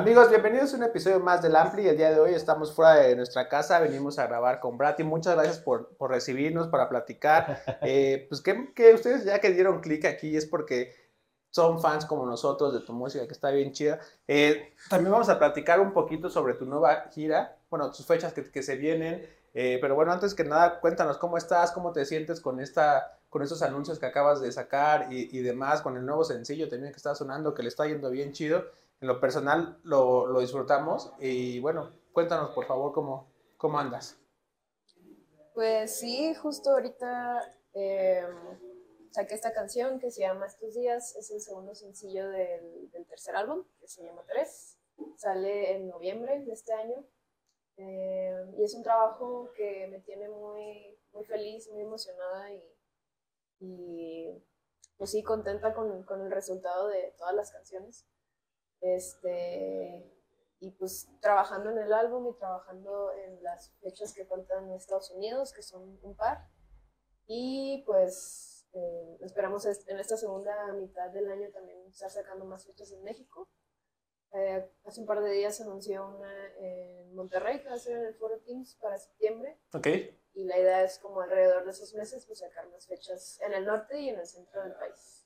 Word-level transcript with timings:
Amigos, 0.00 0.30
bienvenidos 0.30 0.72
a 0.72 0.78
un 0.78 0.82
episodio 0.84 1.20
más 1.20 1.42
del 1.42 1.54
Ampli. 1.54 1.86
El 1.86 1.98
día 1.98 2.10
de 2.10 2.18
hoy 2.18 2.32
estamos 2.32 2.72
fuera 2.72 2.94
de 2.94 3.14
nuestra 3.14 3.50
casa, 3.50 3.80
venimos 3.80 4.18
a 4.18 4.26
grabar 4.26 4.58
con 4.58 4.78
Brati. 4.78 5.04
Muchas 5.04 5.34
gracias 5.34 5.58
por, 5.58 5.94
por 5.98 6.10
recibirnos, 6.10 6.68
para 6.68 6.88
platicar. 6.88 7.62
Eh, 7.82 8.24
pues 8.30 8.40
que, 8.40 8.72
que, 8.72 8.94
ustedes 8.94 9.26
ya 9.26 9.40
que 9.40 9.50
dieron 9.50 9.80
clic 9.80 10.06
aquí 10.06 10.38
es 10.38 10.46
porque 10.46 10.94
son 11.50 11.82
fans 11.82 12.06
como 12.06 12.24
nosotros 12.24 12.72
de 12.72 12.80
tu 12.80 12.94
música, 12.94 13.26
que 13.26 13.32
está 13.34 13.50
bien 13.50 13.72
chida. 13.72 14.00
Eh, 14.26 14.72
también 14.88 15.12
vamos 15.12 15.28
a 15.28 15.38
platicar 15.38 15.80
un 15.80 15.92
poquito 15.92 16.30
sobre 16.30 16.54
tu 16.54 16.64
nueva 16.64 17.10
gira, 17.10 17.58
bueno, 17.68 17.90
tus 17.90 18.06
fechas 18.06 18.32
que, 18.32 18.50
que 18.50 18.62
se 18.62 18.76
vienen. 18.76 19.22
Eh, 19.52 19.76
pero 19.82 19.94
bueno, 19.96 20.12
antes 20.12 20.32
que 20.32 20.44
nada, 20.44 20.80
cuéntanos 20.80 21.18
cómo 21.18 21.36
estás, 21.36 21.72
cómo 21.72 21.92
te 21.92 22.06
sientes 22.06 22.40
con 22.40 22.58
esta 22.58 23.18
con 23.28 23.42
estos 23.42 23.60
anuncios 23.60 23.98
que 23.98 24.06
acabas 24.06 24.40
de 24.40 24.50
sacar 24.50 25.12
y, 25.12 25.28
y 25.36 25.42
demás, 25.42 25.82
con 25.82 25.98
el 25.98 26.06
nuevo 26.06 26.24
sencillo 26.24 26.70
también 26.70 26.90
que 26.90 26.96
está 26.96 27.14
sonando, 27.14 27.52
que 27.52 27.62
le 27.62 27.68
está 27.68 27.86
yendo 27.86 28.10
bien 28.10 28.32
chido 28.32 28.64
en 29.00 29.08
lo 29.08 29.20
personal 29.20 29.80
lo, 29.82 30.26
lo, 30.26 30.40
disfrutamos 30.40 31.12
y 31.18 31.58
bueno, 31.60 31.90
cuéntanos 32.12 32.50
por 32.50 32.66
favor 32.66 32.92
cómo, 32.92 33.32
cómo 33.56 33.78
andas. 33.78 34.18
Pues 35.54 35.98
sí, 35.98 36.34
justo 36.34 36.70
ahorita 36.70 37.56
eh, 37.74 38.26
saqué 39.10 39.34
esta 39.34 39.52
canción 39.52 39.98
que 39.98 40.10
se 40.10 40.22
llama 40.22 40.46
Estos 40.46 40.74
días, 40.74 41.16
es 41.16 41.30
el 41.30 41.40
segundo 41.40 41.74
sencillo 41.74 42.28
del, 42.28 42.90
tercer 43.08 43.36
álbum, 43.36 43.64
que 43.80 43.88
se 43.88 44.04
llama 44.04 44.22
Tres, 44.28 44.78
sale 45.16 45.76
en 45.76 45.88
noviembre 45.88 46.40
de 46.44 46.52
este 46.52 46.72
año 46.72 47.04
eh, 47.76 48.52
y 48.56 48.62
es 48.62 48.74
un 48.74 48.82
trabajo 48.82 49.50
que 49.56 49.88
me 49.90 50.00
tiene 50.00 50.28
muy, 50.28 50.98
muy 51.12 51.24
feliz, 51.24 51.68
muy 51.70 51.82
emocionada 51.82 52.52
y, 52.52 52.62
y 53.60 54.44
pues 54.98 55.10
sí, 55.10 55.22
contenta 55.22 55.72
con, 55.74 56.02
con 56.04 56.20
el 56.20 56.30
resultado 56.30 56.88
de 56.88 57.14
todas 57.18 57.34
las 57.34 57.50
canciones. 57.50 58.06
Este, 58.80 60.10
y 60.60 60.70
pues 60.72 61.08
trabajando 61.20 61.70
en 61.70 61.78
el 61.78 61.92
álbum 61.92 62.28
y 62.28 62.38
trabajando 62.38 63.12
en 63.12 63.42
las 63.42 63.72
fechas 63.80 64.12
que 64.12 64.24
faltan 64.24 64.68
en 64.68 64.74
Estados 64.74 65.10
Unidos, 65.10 65.52
que 65.52 65.62
son 65.62 65.98
un 66.02 66.16
par. 66.16 66.48
Y 67.26 67.82
pues 67.86 68.66
eh, 68.72 69.18
esperamos 69.20 69.64
en 69.66 69.98
esta 69.98 70.16
segunda 70.16 70.72
mitad 70.74 71.10
del 71.10 71.30
año 71.30 71.50
también 71.50 71.78
estar 71.88 72.10
sacando 72.10 72.44
más 72.44 72.66
fechas 72.66 72.92
en 72.92 73.02
México. 73.02 73.48
Eh, 74.32 74.70
hace 74.84 75.00
un 75.00 75.06
par 75.06 75.22
de 75.22 75.30
días 75.32 75.56
se 75.56 75.64
anunció 75.64 76.06
una 76.06 76.32
en 76.58 77.14
Monterrey 77.14 77.60
que 77.60 77.68
va 77.68 77.74
a 77.74 77.78
ser 77.78 77.96
en 77.96 78.06
el 78.06 78.14
Foro 78.14 78.38
Teams 78.40 78.76
para 78.80 78.98
septiembre. 78.98 79.58
Ok. 79.74 79.86
Y 80.34 80.44
la 80.44 80.58
idea 80.58 80.84
es 80.84 80.98
como 80.98 81.20
alrededor 81.20 81.64
de 81.64 81.72
esos 81.72 81.94
meses 81.94 82.24
pues 82.26 82.38
sacar 82.38 82.68
más 82.70 82.86
fechas 82.86 83.40
en 83.40 83.54
el 83.54 83.64
norte 83.64 83.98
y 83.98 84.10
en 84.10 84.20
el 84.20 84.26
centro 84.26 84.62
del 84.62 84.74
país. 84.74 85.19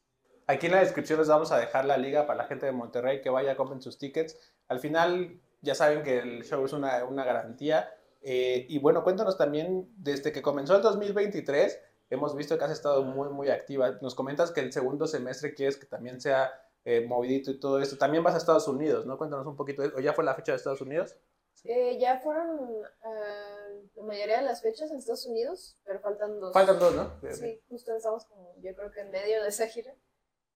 Aquí 0.47 0.67
en 0.67 0.73
la 0.73 0.81
descripción 0.81 1.19
les 1.19 1.29
vamos 1.29 1.53
a 1.53 1.59
dejar 1.59 1.85
la 1.85 1.97
liga 1.97 2.27
para 2.27 2.39
la 2.39 2.45
gente 2.45 2.67
de 2.67 2.73
Monterrey 2.73 3.23
que 3.23 3.31
vaya, 3.31 3.57
compren 3.57 3.81
sus 3.81 3.99
tickets. 3.99 4.37
Al 4.69 4.79
final, 4.79 5.41
ya 5.63 5.75
saben 5.75 6.03
que 6.03 6.19
el 6.19 6.45
show 6.45 6.65
es 6.65 6.73
una, 6.73 7.05
una 7.05 7.25
garantía. 7.25 7.91
Eh, 8.21 8.67
y 8.69 8.79
bueno, 8.79 9.03
cuéntanos 9.03 9.39
también, 9.39 9.91
desde 9.97 10.33
que 10.33 10.43
comenzó 10.43 10.77
el 10.77 10.83
2023, 10.83 11.81
hemos 12.11 12.37
visto 12.37 12.59
que 12.59 12.65
has 12.65 12.73
estado 12.73 13.03
muy, 13.03 13.29
muy 13.31 13.49
activa. 13.49 13.99
Nos 14.03 14.15
comentas 14.15 14.51
que 14.53 14.61
el 14.61 14.73
segundo 14.73 15.07
semestre 15.07 15.55
quieres 15.55 15.77
que 15.77 15.87
también 15.87 16.21
sea 16.21 16.53
eh, 16.85 17.07
movidito 17.07 17.51
y 17.51 17.59
todo 17.59 17.81
esto. 17.81 17.97
También 17.97 18.23
vas 18.23 18.35
a 18.35 18.39
Estados 18.39 18.69
Unidos, 18.69 19.07
¿no? 19.07 19.17
Cuéntanos 19.17 19.47
un 19.47 19.57
poquito. 19.57 19.83
¿O 19.97 20.01
ya 20.01 20.13
fue 20.13 20.25
la 20.25 20.35
fecha 20.35 20.53
de 20.53 20.57
Estados 20.57 20.81
Unidos? 20.81 21.17
Eh, 21.65 21.99
ya 21.99 22.21
fueron 22.21 22.59
uh, 22.59 23.89
la 23.95 24.03
mayoría 24.03 24.39
de 24.39 24.43
las 24.45 24.61
fechas 24.61 24.91
en 24.91 24.99
Estados 24.99 25.25
Unidos, 25.25 25.79
pero 25.85 26.01
faltan 26.01 26.39
dos. 26.39 26.53
Faltan 26.53 26.79
dos, 26.79 26.95
¿no? 26.95 27.11
Sí, 27.33 27.63
justo 27.71 27.97
estamos 27.97 28.27
como, 28.27 28.55
yo 28.61 28.75
creo 28.75 28.91
que 28.91 29.01
en 29.01 29.11
medio 29.11 29.43
de 29.43 29.49
esa 29.49 29.67
gira. 29.67 29.95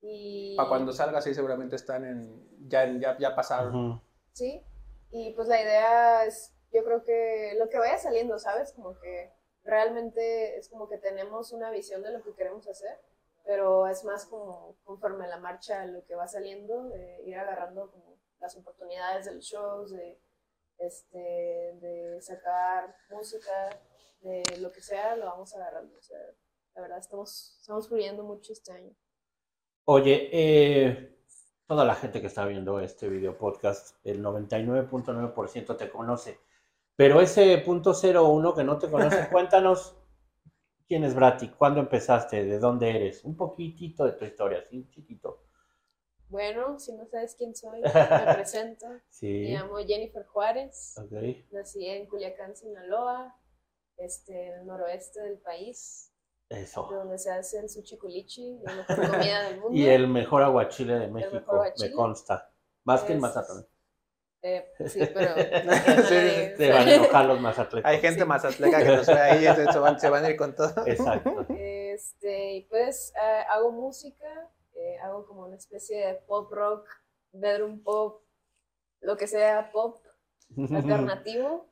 Y... 0.01 0.57
Para 0.57 0.69
cuando 0.69 0.93
salga, 0.93 1.21
sí, 1.21 1.35
seguramente 1.35 1.77
están 1.77 2.05
en. 2.05 2.69
Ya, 2.69 2.87
ya, 2.87 3.19
ya 3.19 3.35
pasaron. 3.35 4.01
Sí, 4.33 4.63
y 5.11 5.33
pues 5.33 5.49
la 5.49 5.61
idea 5.61 6.25
es, 6.25 6.55
yo 6.73 6.85
creo 6.85 7.03
que 7.03 7.55
lo 7.59 7.69
que 7.69 7.79
vaya 7.79 7.99
saliendo, 7.99 8.39
¿sabes? 8.39 8.73
Como 8.73 8.99
que 8.99 9.33
realmente 9.65 10.57
es 10.57 10.69
como 10.69 10.89
que 10.89 10.99
tenemos 10.99 11.53
una 11.53 11.71
visión 11.71 12.03
de 12.03 12.13
lo 12.13 12.23
que 12.23 12.35
queremos 12.35 12.69
hacer, 12.69 13.01
pero 13.45 13.87
es 13.87 14.05
más 14.05 14.27
como 14.27 14.77
conforme 14.85 15.27
la 15.29 15.39
marcha, 15.39 15.87
lo 15.87 16.05
que 16.05 16.15
va 16.15 16.27
saliendo, 16.27 16.85
de 16.85 17.23
ir 17.25 17.37
agarrando 17.37 17.91
como 17.91 18.19
las 18.41 18.57
oportunidades 18.57 19.25
de 19.25 19.35
los 19.35 19.45
shows, 19.45 19.91
de, 19.91 20.21
este, 20.79 21.19
de 21.19 22.19
sacar 22.21 22.95
música, 23.11 23.71
de 24.21 24.43
lo 24.61 24.71
que 24.73 24.81
sea, 24.81 25.17
lo 25.17 25.27
vamos 25.27 25.55
agarrando. 25.55 25.97
O 25.97 26.03
sea, 26.03 26.19
la 26.75 26.83
verdad, 26.83 26.99
estamos, 26.99 27.57
estamos 27.61 27.89
fluyendo 27.89 28.23
mucho 28.23 28.53
este 28.53 28.73
año. 28.73 28.95
Oye, 29.91 30.29
eh, 30.31 31.17
toda 31.67 31.83
la 31.83 31.95
gente 31.95 32.21
que 32.21 32.27
está 32.27 32.45
viendo 32.45 32.79
este 32.79 33.09
video 33.09 33.39
podcast, 33.39 33.97
el 34.05 34.23
99.9% 34.23 35.79
te 35.79 35.89
conoce, 35.89 36.39
pero 36.95 37.23
ese 37.23 37.57
punto 37.65 37.95
01 37.95 38.55
que 38.55 38.65
no 38.65 38.77
te 38.77 38.91
conoce, 38.91 39.17
cuéntanos 39.33 39.97
quién 40.87 41.05
es 41.05 41.15
Brati, 41.15 41.49
cuándo 41.49 41.81
empezaste, 41.81 42.45
de 42.45 42.59
dónde 42.59 42.91
eres, 42.91 43.25
un 43.25 43.35
poquitito 43.35 44.05
de 44.05 44.13
tu 44.13 44.27
historia, 44.27 44.59
así 44.59 44.87
chiquito. 44.91 45.47
Bueno, 46.29 46.79
si 46.79 46.93
no 46.93 47.07
sabes 47.07 47.35
quién 47.35 47.57
soy, 47.57 47.81
me 48.27 48.35
presento. 48.35 48.87
Sí. 49.09 49.45
Me 49.45 49.53
llamo 49.55 49.79
Jennifer 49.79 50.27
Juárez. 50.27 50.99
Okay. 50.99 51.47
Nací 51.51 51.87
en 51.87 52.07
Culiacán, 52.09 52.55
Sinaloa, 52.55 53.35
este, 53.97 54.49
en 54.49 54.61
el 54.61 54.67
noroeste 54.67 55.23
del 55.23 55.39
país. 55.39 56.13
Eso. 56.49 56.89
De 56.91 56.97
donde 56.97 57.19
se 57.19 57.31
hace 57.31 57.59
el 57.59 57.69
sushi 57.69 57.99
culichi, 57.99 58.59
la 58.63 58.75
mejor 58.75 58.97
comida 59.11 59.43
del 59.43 59.61
mundo. 59.61 59.79
y 59.79 59.87
el 59.87 60.09
mejor 60.09 60.43
aguachile 60.43 60.99
de 60.99 61.09
México, 61.09 61.65
me 61.79 61.93
consta. 61.93 62.51
Más 62.85 63.03
que 63.03 63.13
en 63.13 63.21
Mazatlán. 63.21 63.67
Eh, 64.41 64.73
sí, 64.87 65.01
pero. 65.13 65.35
sí, 66.09 66.55
te 66.57 66.73
van 66.73 66.89
a 66.89 66.95
enojar 66.95 67.27
los 67.27 67.41
mazatlecos. 67.41 67.91
Hay 67.91 68.01
gente 68.01 68.21
sí. 68.21 68.27
mazatleca 68.27 68.79
que 68.79 68.97
nos 68.97 69.07
ve 69.07 69.21
ahí, 69.21 69.73
se 69.73 69.79
van, 69.79 69.99
se 69.99 70.09
van 70.09 70.25
a 70.25 70.31
ir 70.31 70.37
con 70.37 70.55
todo. 70.55 70.87
Exacto. 70.87 71.47
Este, 71.51 72.55
y 72.55 72.63
pues 72.63 73.13
uh, 73.17 73.53
hago 73.53 73.73
música, 73.73 74.51
eh, 74.75 74.99
hago 75.03 75.27
como 75.27 75.45
una 75.47 75.57
especie 75.57 76.07
de 76.07 76.15
pop 76.15 76.53
rock, 76.53 76.89
bedroom 77.33 77.83
pop, 77.83 78.23
lo 79.01 79.17
que 79.17 79.27
sea 79.27 79.71
pop 79.73 80.01
alternativo. 80.57 81.67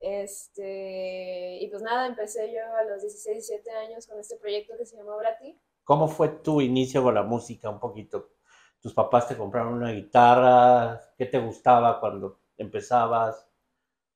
Este, 0.00 1.58
y 1.60 1.68
pues 1.68 1.82
nada, 1.82 2.06
empecé 2.06 2.50
yo 2.52 2.60
a 2.74 2.84
los 2.84 3.02
16, 3.02 3.48
17 3.48 3.70
años 3.70 4.06
con 4.06 4.18
este 4.18 4.36
proyecto 4.36 4.76
que 4.78 4.86
se 4.86 4.96
llama 4.96 5.14
Brati. 5.16 5.60
¿Cómo 5.84 6.08
fue 6.08 6.28
tu 6.28 6.60
inicio 6.60 7.02
con 7.02 7.14
la 7.14 7.22
música? 7.22 7.68
Un 7.68 7.78
poquito. 7.78 8.30
¿Tus 8.80 8.94
papás 8.94 9.28
te 9.28 9.36
compraron 9.36 9.74
una 9.74 9.92
guitarra? 9.92 11.00
¿Qué 11.18 11.26
te 11.26 11.38
gustaba 11.38 12.00
cuando 12.00 12.40
empezabas? 12.56 13.46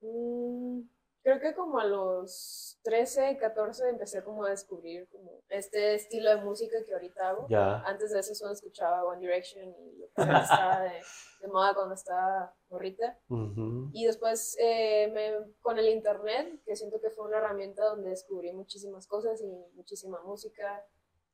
Mm, 0.01 0.81
creo 1.23 1.41
que 1.41 1.55
como 1.55 1.79
a 1.79 1.85
los 1.85 2.79
13, 2.83 3.37
14 3.37 3.91
empecé 3.91 4.25
como 4.25 4.45
a 4.45 4.51
descubrir 4.51 5.07
como 5.09 5.43
este 5.51 5.95
estilo 5.95 6.31
de 6.31 6.43
música 6.43 6.79
que 6.87 6.95
ahorita 6.95 7.29
hago. 7.29 7.47
Ya. 7.49 7.81
Antes 7.81 8.13
de 8.13 8.21
eso 8.21 8.35
solo 8.35 8.53
escuchaba 8.53 9.05
One 9.05 9.21
Direction 9.21 9.69
y 9.69 9.99
lo 9.99 10.07
que 10.07 10.23
estaba 10.23 10.81
de, 10.81 11.03
de, 11.45 11.53
moda 11.53 11.75
cuando 11.75 11.95
estaba 11.95 12.55
morrita. 12.71 13.19
Uh 13.29 13.37
-huh. 13.37 13.91
Y 13.93 14.07
después 14.07 14.57
eh, 14.61 15.11
me, 15.13 15.55
con 15.61 15.79
el 15.79 15.89
internet, 15.89 16.61
que 16.65 16.77
siento 16.77 17.01
que 17.01 17.11
fue 17.11 17.27
una 17.27 17.39
herramienta 17.39 17.85
donde 17.85 18.11
descubrí 18.11 18.53
muchísimas 18.53 19.07
cosas 19.07 19.41
y 19.41 19.47
muchísima 19.75 20.21
música. 20.23 20.85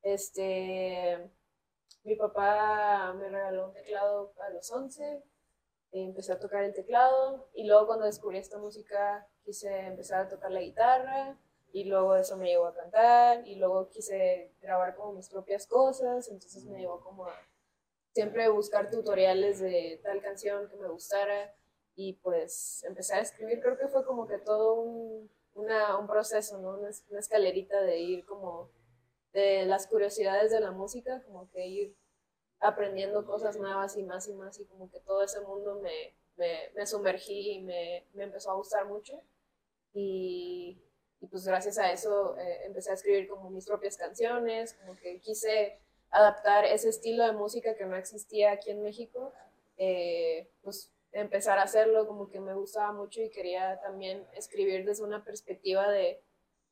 Este, 0.03 1.31
mi 2.04 2.16
papá 2.16 3.12
me 3.15 3.28
regaló 3.28 3.69
un 3.69 3.72
teclado 3.75 4.32
a 4.41 4.50
los 4.50 4.71
11, 4.71 5.22
empecé 5.93 6.32
a 6.32 6.38
tocar 6.38 6.65
el 6.65 6.75
teclado 6.75 7.48
y 7.53 7.66
luego 7.66 7.87
cuando 7.87 8.06
descubrí 8.06 8.38
esta 8.38 8.59
música 8.59 9.27
quise 9.44 9.87
empezar 9.87 10.27
a 10.27 10.28
tocar 10.28 10.50
la 10.50 10.60
guitarra 10.60 11.37
y 11.72 11.84
luego 11.84 12.16
eso 12.16 12.37
me 12.37 12.47
llevó 12.47 12.66
a 12.66 12.75
cantar 12.75 13.47
y 13.47 13.56
luego 13.56 13.89
quise 13.89 14.54
grabar 14.60 14.95
como 14.95 15.13
mis 15.13 15.28
propias 15.28 15.66
cosas, 15.66 16.28
entonces 16.28 16.65
me 16.65 16.80
llevó 16.80 17.01
como 17.01 17.27
a 17.27 17.34
siempre 18.12 18.48
buscar 18.48 18.91
tutoriales 18.91 19.60
de 19.60 20.01
tal 20.03 20.21
canción 20.21 20.68
que 20.68 20.77
me 20.77 20.89
gustara 20.89 21.54
y 21.95 22.15
pues 22.15 22.83
empecé 22.84 23.15
a 23.15 23.21
escribir, 23.21 23.60
creo 23.60 23.78
que 23.78 23.89
fue 23.89 24.04
como 24.04 24.27
que 24.27 24.39
todo 24.39 24.74
un, 24.74 25.30
una, 25.54 25.98
un 25.98 26.07
proceso, 26.07 26.59
¿no? 26.59 26.78
Una, 26.78 26.91
una 27.09 27.21
escalerita 27.21 27.80
de 27.83 27.98
ir 27.98 28.24
como 28.24 28.71
de 29.33 29.65
las 29.66 29.86
curiosidades 29.86 30.51
de 30.51 30.60
la 30.60 30.72
música, 30.72 31.22
como 31.24 31.51
que 31.51 31.66
ir 31.66 31.97
aprendiendo 32.59 33.24
cosas 33.24 33.57
nuevas 33.57 33.97
y 33.97 34.03
más 34.03 34.28
y 34.28 34.34
más 34.34 34.59
y 34.60 34.66
como 34.66 34.91
que 34.91 35.01
todo 35.01 35.22
ese 35.22 35.41
mundo 35.41 35.80
me, 35.80 36.15
me, 36.36 36.71
me 36.74 36.86
sumergí 36.86 37.53
y 37.53 37.63
me, 37.63 38.06
me, 38.13 38.24
empezó 38.24 38.51
a 38.51 38.54
gustar 38.54 38.86
mucho 38.86 39.22
y, 39.92 40.83
y 41.21 41.27
pues 41.27 41.47
gracias 41.47 41.78
a 41.78 41.91
eso 41.92 42.36
eh, 42.39 42.66
empecé 42.66 42.91
a 42.91 42.95
escribir 42.95 43.28
como 43.28 43.51
mis 43.51 43.66
propias 43.66 43.97
canciones, 43.97 44.74
como 44.74 44.97
que 44.97 45.21
quise 45.21 45.80
adaptar 46.10 46.65
ese 46.65 46.89
estilo 46.89 47.24
de 47.24 47.33
música 47.33 47.74
que 47.77 47.86
no 47.86 47.97
existía 47.97 48.53
aquí 48.53 48.71
en 48.71 48.83
México, 48.83 49.33
eh, 49.77 50.51
pues 50.62 50.92
empezar 51.12 51.59
a 51.59 51.62
hacerlo 51.62 52.07
como 52.07 52.28
que 52.28 52.41
me 52.41 52.54
gustaba 52.54 52.92
mucho 52.92 53.21
y 53.21 53.30
quería 53.30 53.80
también 53.80 54.24
escribir 54.34 54.84
desde 54.84 55.04
una 55.04 55.24
perspectiva 55.24 55.89
de 55.91 56.22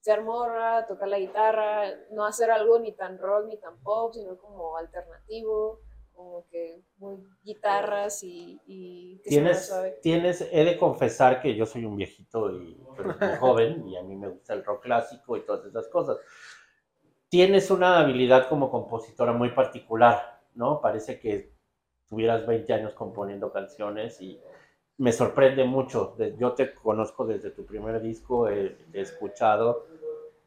ser 0.01 0.23
morra, 0.23 0.87
tocar 0.87 1.09
la 1.09 1.19
guitarra, 1.19 1.93
no 2.13 2.25
hacer 2.25 2.51
algo 2.51 2.79
ni 2.79 2.93
tan 2.93 3.19
rock 3.19 3.47
ni 3.47 3.57
tan 3.59 3.79
pop, 3.83 4.15
sino 4.15 4.39
como 4.39 4.77
alternativo, 4.77 5.81
como 6.15 6.47
que 6.49 6.83
muy 6.99 7.17
guitarras 7.43 8.23
y, 8.23 8.61
y 8.67 9.21
que 9.23 9.31
Tienes, 9.31 9.67
suave. 9.67 9.99
tienes, 10.03 10.41
he 10.53 10.65
de 10.65 10.77
confesar 10.79 11.41
que 11.41 11.55
yo 11.55 11.65
soy 11.67 11.85
un 11.85 11.97
viejito 11.97 12.51
y 12.51 12.75
muy 12.77 13.37
joven 13.39 13.89
y 13.89 13.97
a 13.97 14.03
mí 14.03 14.17
me 14.17 14.29
gusta 14.29 14.55
el 14.55 14.65
rock 14.65 14.83
clásico 14.85 15.37
y 15.37 15.45
todas 15.45 15.65
esas 15.67 15.89
cosas. 15.89 16.17
Tienes 17.29 17.71
una 17.71 17.99
habilidad 17.99 18.49
como 18.49 18.71
compositora 18.71 19.33
muy 19.33 19.51
particular, 19.51 20.41
¿no? 20.55 20.81
Parece 20.81 21.19
que 21.19 21.53
tuvieras 22.07 22.47
20 22.47 22.73
años 22.73 22.95
componiendo 22.95 23.53
canciones 23.53 24.21
y 24.21 24.41
me 24.97 25.13
sorprende 25.13 25.65
mucho. 25.65 26.17
Yo 26.39 26.53
te 26.53 26.73
conozco 26.73 27.27
desde 27.27 27.51
tu 27.51 27.67
primer 27.67 28.01
disco, 28.01 28.49
he, 28.49 28.79
he 28.93 29.01
escuchado, 29.01 29.87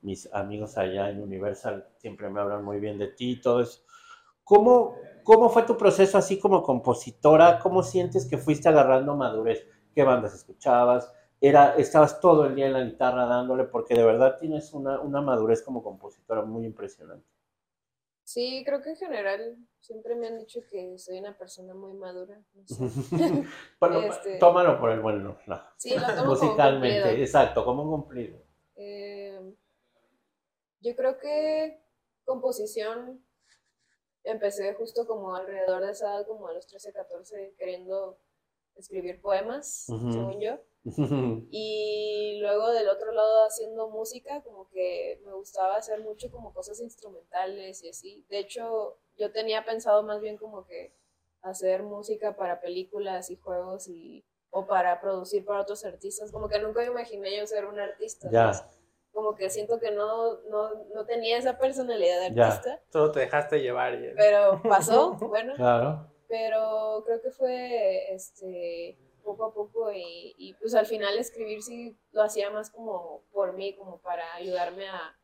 mis 0.01 0.31
amigos 0.33 0.77
allá 0.77 1.09
en 1.09 1.21
Universal 1.21 1.87
siempre 1.97 2.29
me 2.29 2.41
hablan 2.41 2.63
muy 2.63 2.79
bien 2.79 2.97
de 2.97 3.07
ti 3.07 3.33
y 3.33 3.41
todo 3.41 3.61
eso. 3.61 3.81
¿Cómo, 4.43 4.95
¿Cómo 5.23 5.49
fue 5.49 5.63
tu 5.63 5.77
proceso 5.77 6.17
así 6.17 6.39
como 6.39 6.63
compositora? 6.63 7.59
¿Cómo 7.59 7.83
sientes 7.83 8.27
que 8.27 8.37
fuiste 8.37 8.67
agarrando 8.67 9.15
madurez? 9.15 9.65
¿Qué 9.93 10.03
bandas 10.03 10.33
escuchabas? 10.33 11.13
Era, 11.43 11.75
estabas 11.75 12.19
todo 12.19 12.45
el 12.45 12.53
día 12.53 12.67
en 12.67 12.73
la 12.73 12.83
guitarra 12.83 13.25
dándole, 13.25 13.63
porque 13.63 13.95
de 13.95 14.05
verdad 14.05 14.37
tienes 14.39 14.73
una, 14.73 15.01
una 15.01 15.21
madurez 15.21 15.63
como 15.63 15.81
compositora 15.81 16.43
muy 16.43 16.65
impresionante. 16.65 17.25
Sí, 18.23 18.63
creo 18.63 18.81
que 18.81 18.91
en 18.91 18.95
general 18.95 19.57
siempre 19.79 20.15
me 20.15 20.27
han 20.27 20.37
dicho 20.37 20.61
que 20.69 20.97
soy 20.99 21.17
una 21.17 21.35
persona 21.35 21.73
muy 21.73 21.93
madura. 21.93 22.39
no 22.53 22.67
sé. 22.67 22.77
bueno, 23.79 23.99
Este- 24.03 24.37
tómalo 24.37 24.79
por 24.79 24.91
el 24.91 24.99
buen 24.99 25.35
lado. 25.47 25.63
Sí, 25.77 25.95
lo 25.95 26.05
tomo 26.15 26.29
Musicalmente, 26.29 27.21
exacto, 27.21 27.65
como 27.65 27.83
un 27.83 27.89
cumplido. 27.89 28.37
Eh, 28.75 29.53
yo 30.79 30.95
creo 30.95 31.17
que 31.17 31.83
composición 32.23 33.25
empecé 34.23 34.75
justo 34.75 35.07
como 35.07 35.35
alrededor 35.35 35.83
de 35.83 35.91
esa 35.91 36.17
edad, 36.17 36.27
como 36.27 36.47
a 36.47 36.53
los 36.53 36.67
13, 36.67 36.93
14, 36.93 37.55
queriendo 37.57 38.19
escribir 38.75 39.19
poemas, 39.21 39.85
según 39.87 40.39
yo. 40.39 40.59
Y 41.51 42.39
luego 42.41 42.69
del 42.71 42.89
otro 42.89 43.11
lado 43.11 43.45
haciendo 43.45 43.89
música, 43.89 44.41
como 44.43 44.67
que 44.69 45.21
me 45.25 45.33
gustaba 45.33 45.75
hacer 45.77 46.01
mucho 46.01 46.31
como 46.31 46.53
cosas 46.53 46.79
instrumentales 46.79 47.83
y 47.83 47.89
así. 47.89 48.25
De 48.29 48.39
hecho, 48.39 48.97
yo 49.17 49.31
tenía 49.31 49.63
pensado 49.65 50.03
más 50.03 50.19
bien 50.21 50.37
como 50.37 50.65
que 50.65 50.95
hacer 51.41 51.83
música 51.83 52.35
para 52.35 52.59
películas 52.61 53.29
y 53.29 53.35
juegos 53.37 53.87
y 53.87 54.25
o 54.53 54.67
para 54.67 54.99
producir 54.99 55.45
para 55.45 55.61
otros 55.61 55.85
artistas, 55.85 56.29
como 56.31 56.49
que 56.49 56.59
nunca 56.59 56.81
me 56.81 56.87
imaginé 56.87 57.37
yo 57.37 57.47
ser 57.47 57.65
un 57.65 57.79
artista. 57.79 58.29
Ya. 58.31 58.51
Como 59.13 59.33
que 59.35 59.49
siento 59.49 59.79
que 59.79 59.91
no, 59.91 60.41
no, 60.49 60.85
no 60.93 61.05
tenía 61.05 61.37
esa 61.37 61.57
personalidad 61.57 62.19
de 62.29 62.35
Ya. 62.35 62.47
artista, 62.47 62.81
Solo 62.91 63.11
te 63.11 63.21
dejaste 63.21 63.59
llevar 63.61 63.93
y... 63.95 64.13
pero 64.15 64.61
pasó, 64.67 65.11
bueno, 65.21 65.53
Claro. 65.55 66.07
pero 66.27 67.01
creo 67.05 67.21
que 67.21 67.31
fue 67.31 68.13
este 68.13 68.97
poco 69.21 69.45
a 69.45 69.53
poco 69.53 69.91
y, 69.93 70.35
y, 70.37 70.53
pues 70.55 70.75
al 70.75 70.85
final 70.85 71.17
escribir 71.17 71.61
sí 71.63 71.97
lo 72.11 72.23
hacía 72.23 72.49
más 72.51 72.69
como 72.71 73.23
por 73.31 73.53
mí, 73.53 73.75
como 73.75 73.99
para 74.01 74.33
ayudarme 74.35 74.87
a, 74.89 75.17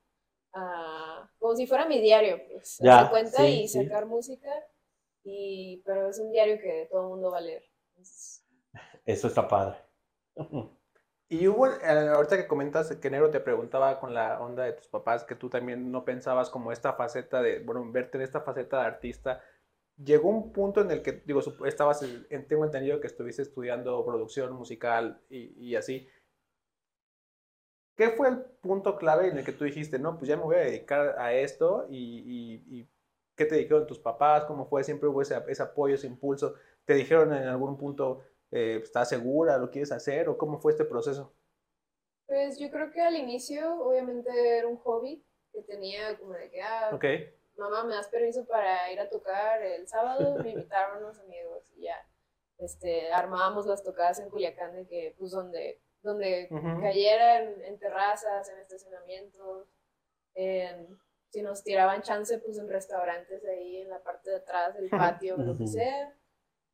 a- 0.54 1.32
como 1.40 1.56
si 1.56 1.68
fuera 1.68 1.88
mi 1.88 2.00
diario, 2.02 2.40
pues, 2.52 2.82
Ya, 2.82 3.00
hacer 3.00 3.10
cuenta 3.10 3.48
sí, 3.48 3.62
y 3.62 3.68
sí. 3.68 3.80
sacar 3.84 4.06
música, 4.08 4.50
y, 5.24 5.82
pero 5.86 6.10
es 6.10 6.20
un 6.20 6.32
diario 6.32 6.60
que 6.60 6.88
todo 6.92 7.04
el 7.04 7.10
mundo 7.10 7.32
va 7.32 7.40
a 7.40 7.42
leer. 7.42 7.64
Entonces, 7.92 8.46
Eso 9.06 9.28
está 9.28 9.48
padre. 9.48 9.78
Y 11.30 11.48
hubo, 11.48 11.68
eh, 11.68 12.10
ahorita 12.10 12.38
que 12.38 12.48
comentas 12.48 12.96
que 12.96 13.10
Nero 13.10 13.30
te 13.32 13.42
preguntaba 13.42 14.00
con 14.00 14.14
la 14.14 14.40
onda 14.42 14.64
de 14.64 14.74
tus 14.74 14.88
papás, 14.88 15.26
que 15.26 15.36
tú 15.36 15.50
también 15.50 15.92
no 15.92 16.06
pensabas 16.06 16.50
como 16.50 16.72
esta 16.72 16.94
faceta 16.94 17.42
de, 17.42 17.60
bueno, 17.60 17.84
verte 17.92 18.18
en 18.18 18.24
esta 18.24 18.42
faceta 18.42 18.80
de 18.82 18.88
artista, 18.88 19.42
llegó 19.98 20.30
un 20.30 20.52
punto 20.54 20.82
en 20.82 20.92
el 20.92 21.02
que, 21.02 21.24
digo, 21.26 21.42
estabas, 21.66 22.04
en- 22.04 22.48
tengo 22.48 22.66
entendido 22.66 23.00
que 23.02 23.08
estuviste 23.08 23.42
estudiando 23.42 24.04
producción 24.06 24.54
musical 24.54 25.22
y, 25.30 25.54
y 25.72 25.76
así. 25.76 26.08
¿Qué 27.96 28.12
fue 28.12 28.28
el 28.30 28.42
punto 28.62 28.96
clave 28.98 29.28
en 29.30 29.38
el 29.38 29.44
que 29.46 29.52
tú 29.54 29.66
dijiste, 29.66 29.98
no, 29.98 30.18
pues 30.18 30.30
ya 30.30 30.38
me 30.38 30.44
voy 30.44 30.56
a 30.56 30.60
dedicar 30.60 31.16
a 31.20 31.34
esto 31.34 31.88
y, 31.90 32.20
y- 32.68 32.80
y 32.80 32.90
qué 33.36 33.46
te 33.46 33.56
dijeron 33.56 33.88
tus 33.88 34.00
papás? 34.00 34.46
¿Cómo 34.46 34.68
fue? 34.68 34.84
¿Siempre 34.84 35.10
hubo 35.10 35.22
ese, 35.22 35.36
ese 35.48 35.64
apoyo, 35.64 35.96
ese 35.96 36.06
impulso? 36.08 36.54
¿Te 36.86 36.94
dijeron 36.94 37.34
en 37.34 37.44
algún 37.48 37.76
punto, 37.78 38.22
eh, 38.52 38.80
estás 38.84 39.10
segura, 39.10 39.58
lo 39.58 39.72
quieres 39.72 39.92
hacer 39.92 40.30
o 40.30 40.38
cómo 40.38 40.60
fue 40.60 40.74
este 40.74 40.86
proceso? 40.86 41.34
Pues 42.28 42.60
yo 42.60 42.70
creo 42.70 42.92
que 42.92 43.02
al 43.02 43.16
inicio 43.16 43.82
obviamente 43.82 44.30
era 44.58 44.68
un 44.68 44.78
hobby 44.78 45.24
que 45.52 45.64
tenía 45.64 46.18
como 46.20 46.34
de 46.34 46.52
que, 46.52 46.62
ah, 46.62 46.92
Ok. 46.94 47.06
Mamá, 47.58 47.84
¿me 47.84 47.96
das 47.96 48.08
permiso 48.08 48.46
para 48.46 48.92
ir 48.92 49.00
a 49.00 49.10
tocar 49.10 49.62
el 49.62 49.88
sábado? 49.88 50.36
Me 50.44 50.52
invitaron 50.52 51.04
unos 51.04 51.20
amigos 51.20 51.64
y 51.76 51.84
ya, 51.84 51.96
este, 52.58 53.12
armábamos 53.12 53.66
las 53.66 53.84
tocadas 53.84 54.20
en 54.20 54.30
Culiacán 54.30 54.74
de 54.76 54.88
que, 54.88 55.16
pues, 55.18 55.32
donde, 55.32 55.82
donde 56.02 56.48
cayera 56.82 57.42
en, 57.42 57.62
en 57.64 57.80
terrazas, 57.80 58.50
en 58.50 58.60
estacionamientos, 58.60 59.68
en- 60.36 60.98
si 61.30 61.42
nos 61.42 61.62
tiraban 61.64 62.02
chance, 62.02 62.38
pues, 62.40 62.58
en 62.58 62.70
restaurantes 62.70 63.44
ahí 63.46 63.78
en 63.82 63.90
la 63.90 64.02
parte 64.02 64.30
de 64.30 64.38
atrás 64.38 64.74
del 64.76 64.90
patio, 64.90 65.36
lo 65.38 65.58
que 65.58 65.68
sea, 65.68 66.16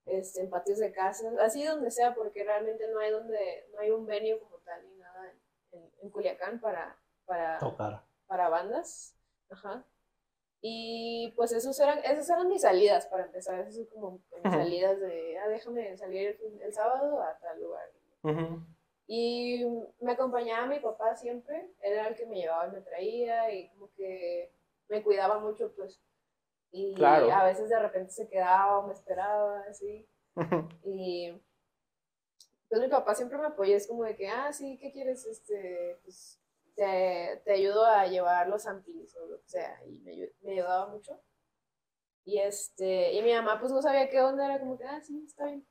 este, 0.05 0.41
en 0.41 0.49
patios 0.49 0.77
de 0.79 0.91
casas, 0.91 1.33
así 1.39 1.65
donde 1.65 1.89
sea, 1.89 2.13
porque 2.13 2.43
realmente 2.43 2.87
no 2.89 2.99
hay 2.99 3.09
donde, 3.11 3.67
no 3.73 3.79
hay 3.79 3.89
un 3.91 4.05
venue 4.05 4.37
como 4.39 4.57
tal 4.59 4.85
ni 4.87 4.95
nada 4.97 5.31
en, 5.71 5.79
en- 5.79 5.91
en 6.01 6.09
Culiacán 6.11 6.59
para, 6.61 6.95
para, 7.25 7.57
Tocar. 7.59 8.03
para 8.27 8.49
bandas. 8.49 9.15
Ajá. 9.49 9.83
Y 10.65 11.33
pues 11.35 11.51
esos 11.51 11.77
eran, 11.81 11.99
esas 11.99 12.29
eran 12.29 12.47
mis 12.47 12.61
salidas 12.61 13.05
para 13.07 13.25
empezar. 13.25 13.59
Esas 13.59 13.75
son 13.75 13.85
como 13.87 14.11
mis 14.11 14.23
Ujú. 14.45 14.49
salidas 14.53 14.97
de, 15.01 15.37
ah, 15.39 15.49
déjame 15.49 15.97
salir 15.97 16.29
el, 16.29 16.35
fin- 16.35 16.61
el 16.61 16.73
sábado 16.73 17.21
a 17.21 17.37
tal 17.39 17.61
lugar. 17.61 17.91
Ujú. 18.23 18.65
Y 19.05 19.65
me 19.99 20.13
acompañaba 20.13 20.65
mi 20.67 20.79
papá 20.79 21.17
siempre. 21.17 21.69
Él 21.81 21.93
era 21.93 22.07
el 22.07 22.15
que 22.15 22.25
me 22.25 22.37
llevaba 22.37 22.67
y 22.67 22.71
me 22.71 22.79
traía 22.81 23.51
y 23.53 23.67
como 23.71 23.91
que 23.93 24.53
me 24.87 25.03
cuidaba 25.03 25.37
mucho, 25.39 25.73
pues. 25.75 26.01
Y 26.71 26.93
Claro. 26.95 27.29
a 27.31 27.43
veces 27.43 27.67
de 27.67 27.79
repente 27.79 28.11
se 28.13 28.29
quedaba 28.29 28.79
o 28.79 28.87
me 28.87 28.93
esperaba, 28.93 29.59
así. 29.69 30.07
Y 30.85 31.29
pues 32.69 32.81
mi 32.81 32.87
papá 32.87 33.13
siempre 33.13 33.37
me 33.37 33.47
apoyó, 33.47 33.75
es 33.75 33.85
como 33.85 34.03
de 34.05 34.15
que, 34.15 34.29
ah, 34.29 34.51
sí, 34.53 34.77
¿qué 34.79 34.91
quieres? 34.93 35.25
Este, 35.25 35.97
pues 36.03 36.39
te, 36.75 37.41
te 37.45 37.53
ayudo 37.53 37.85
a 37.85 38.07
llevar 38.07 38.47
los 38.47 38.65
amplis 38.65 39.15
o 39.15 39.25
lo 39.27 39.41
que 39.41 39.49
sea, 39.49 39.79
y 39.85 39.99
me, 39.99 40.31
me 40.41 40.53
ayudaba 40.53 40.87
mucho. 40.87 41.19
Y 42.25 42.39
este, 42.39 43.13
y 43.13 43.21
mi 43.21 43.33
mamá 43.33 43.59
pues 43.59 43.71
no 43.71 43.81
sabía 43.81 44.09
qué 44.09 44.21
onda, 44.21 44.45
era 44.45 44.59
como 44.59 44.77
que, 44.77 44.85
ah, 44.85 45.01
sí, 45.01 45.23
está 45.27 45.45
bien. 45.45 45.67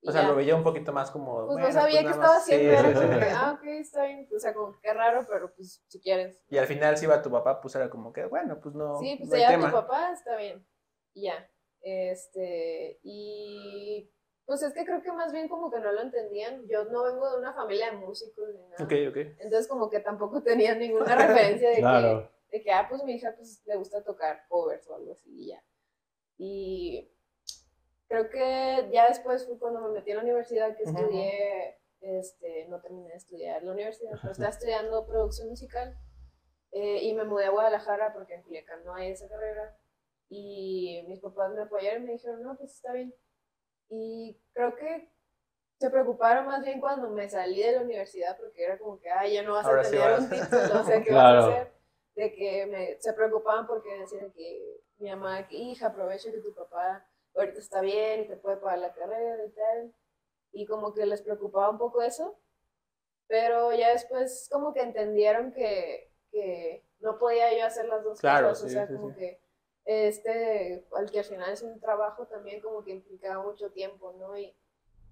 Y 0.00 0.08
O 0.08 0.12
sea, 0.12 0.22
ya. 0.22 0.28
lo 0.28 0.34
veía 0.34 0.56
un 0.56 0.64
poquito 0.64 0.92
más 0.92 1.10
como. 1.10 1.46
Pues 1.46 1.46
bueno, 1.46 1.66
no 1.68 1.72
sabía 1.72 1.98
qué 2.00 2.04
nada 2.06 2.14
estaba 2.16 2.36
haciendo, 2.36 2.72
sí, 2.72 2.76
era 2.78 2.92
como 2.92 3.18
que, 3.20 3.30
ah, 3.30 3.52
ok, 3.56 3.64
está 3.64 4.04
bien, 4.06 4.28
o 4.34 4.38
sea, 4.38 4.54
como 4.54 4.80
que 4.80 4.92
raro, 4.92 5.24
pero 5.28 5.54
pues 5.54 5.84
si 5.86 6.00
quieres. 6.00 6.42
Y 6.48 6.58
al 6.58 6.66
final, 6.66 6.96
si 6.96 7.04
iba 7.04 7.22
tu 7.22 7.30
papá, 7.30 7.60
pues 7.60 7.74
era 7.76 7.88
como 7.88 8.12
que, 8.12 8.24
bueno, 8.24 8.58
pues 8.60 8.74
no. 8.74 8.98
Sí, 8.98 9.16
pues 9.18 9.30
no 9.30 9.36
lleva 9.36 9.66
tu 9.66 9.72
papá, 9.72 10.12
está 10.12 10.36
bien. 10.36 10.66
Y 11.14 11.24
ya. 11.24 11.48
Este, 11.82 12.98
y 13.02 14.10
pues 14.46 14.62
es 14.62 14.74
que 14.74 14.84
creo 14.84 15.02
que 15.02 15.12
más 15.12 15.32
bien 15.32 15.48
como 15.48 15.70
que 15.70 15.78
no 15.80 15.92
lo 15.92 16.02
entendían. 16.02 16.66
Yo 16.68 16.84
no 16.86 17.04
vengo 17.04 17.30
de 17.30 17.38
una 17.38 17.52
familia 17.54 17.90
de 17.90 17.96
músicos 17.98 18.48
ni 18.54 18.66
nada. 18.66 18.84
Ok, 18.84 18.92
ok. 19.08 19.16
Entonces 19.38 19.68
como 19.68 19.88
que 19.88 20.00
tampoco 20.00 20.42
tenían 20.42 20.78
ninguna 20.78 21.14
referencia 21.16 21.70
de, 21.70 21.76
Claro. 21.76 22.30
que, 22.50 22.58
de 22.58 22.64
que, 22.64 22.72
ah, 22.72 22.86
pues 22.88 23.02
mi 23.04 23.14
hija 23.14 23.34
pues 23.36 23.62
le 23.66 23.76
gusta 23.76 24.02
tocar 24.02 24.46
covers 24.48 24.88
o 24.88 24.96
algo 24.96 25.12
así 25.12 25.30
y 25.30 25.46
ya. 25.48 25.62
Y 26.38 27.12
creo 28.08 28.28
que 28.28 28.90
ya 28.92 29.08
después 29.08 29.46
fue 29.46 29.58
cuando 29.58 29.80
me 29.80 29.90
metí 29.90 30.10
a 30.10 30.16
la 30.16 30.22
universidad 30.22 30.76
que 30.76 30.82
estudié, 30.82 31.78
este, 32.00 32.66
no 32.68 32.80
terminé 32.80 33.10
de 33.10 33.16
estudiar 33.16 33.62
la 33.62 33.72
universidad, 33.72 34.18
pero 34.20 34.32
estaba 34.32 34.50
estudiando 34.50 35.06
producción 35.06 35.48
musical 35.48 35.96
eh, 36.72 36.98
y 37.04 37.14
me 37.14 37.24
mudé 37.24 37.46
a 37.46 37.50
Guadalajara 37.50 38.12
porque 38.12 38.34
en 38.34 38.42
Culiacán 38.42 38.84
no 38.84 38.94
hay 38.94 39.12
esa 39.12 39.28
carrera 39.28 39.78
y 40.28 41.04
mis 41.08 41.20
papás 41.20 41.52
me 41.54 41.62
apoyaron 41.62 42.02
y 42.02 42.06
me 42.06 42.12
dijeron, 42.12 42.42
no, 42.42 42.56
pues 42.56 42.72
está 42.72 42.92
bien. 42.92 43.14
Y 43.88 44.38
creo 44.54 44.74
que 44.76 45.08
se 45.78 45.90
preocuparon 45.90 46.46
más 46.46 46.64
bien 46.64 46.80
cuando 46.80 47.10
me 47.10 47.28
salí 47.28 47.62
de 47.62 47.72
la 47.72 47.82
universidad 47.82 48.36
porque 48.38 48.64
era 48.64 48.78
como 48.78 49.00
que, 49.00 49.10
ay, 49.10 49.34
ya 49.34 49.42
no 49.42 49.54
vas 49.54 49.66
Ahora 49.66 49.80
a 49.82 49.84
sí 49.84 49.90
tener 49.92 50.10
vas. 50.12 50.20
un 50.22 50.30
título, 50.30 50.80
o 50.80 50.84
sea, 50.84 51.00
¿qué 51.02 51.08
Claro. 51.10 51.38
vas 51.38 51.44
a 51.48 51.52
hacer? 51.52 51.72
De 52.14 52.34
que 52.34 52.66
me, 52.66 53.00
se 53.00 53.12
preocupaban 53.14 53.66
porque 53.66 53.98
decían 53.98 54.30
que 54.32 54.80
mi 54.98 55.10
mamá, 55.10 55.46
hija, 55.50 55.88
aprovecha 55.88 56.30
que 56.30 56.38
tu 56.38 56.54
papá 56.54 57.06
ahorita 57.34 57.58
está 57.58 57.80
bien 57.80 58.20
y 58.22 58.28
te 58.28 58.36
puede 58.36 58.58
pagar 58.58 58.78
la 58.78 58.92
carrera 58.92 59.44
y 59.44 59.50
tal. 59.50 59.94
Y 60.52 60.66
como 60.66 60.94
que 60.94 61.06
les 61.06 61.22
preocupaba 61.22 61.70
un 61.70 61.78
poco 61.78 62.02
eso. 62.02 62.38
Pero 63.26 63.72
ya 63.72 63.90
después 63.92 64.48
como 64.52 64.72
que 64.74 64.82
entendieron 64.82 65.52
que, 65.52 66.12
que 66.30 66.84
no 67.00 67.18
podía 67.18 67.56
yo 67.58 67.64
hacer 67.66 67.86
las 67.86 68.04
dos 68.04 68.20
Claro, 68.20 68.48
cosas. 68.50 68.64
o 68.64 68.68
sí, 68.68 68.74
sea, 68.74 68.86
sí, 68.86 68.94
como 68.94 69.10
sí. 69.10 69.16
que 69.16 69.41
este, 69.84 70.86
al 70.96 71.10
que 71.10 71.18
al 71.20 71.24
final 71.24 71.52
es 71.52 71.62
un 71.62 71.80
trabajo 71.80 72.26
también 72.26 72.60
como 72.60 72.84
que 72.84 72.92
implicaba 72.92 73.42
mucho 73.42 73.70
tiempo, 73.70 74.12
¿no? 74.18 74.36
Y, 74.38 74.54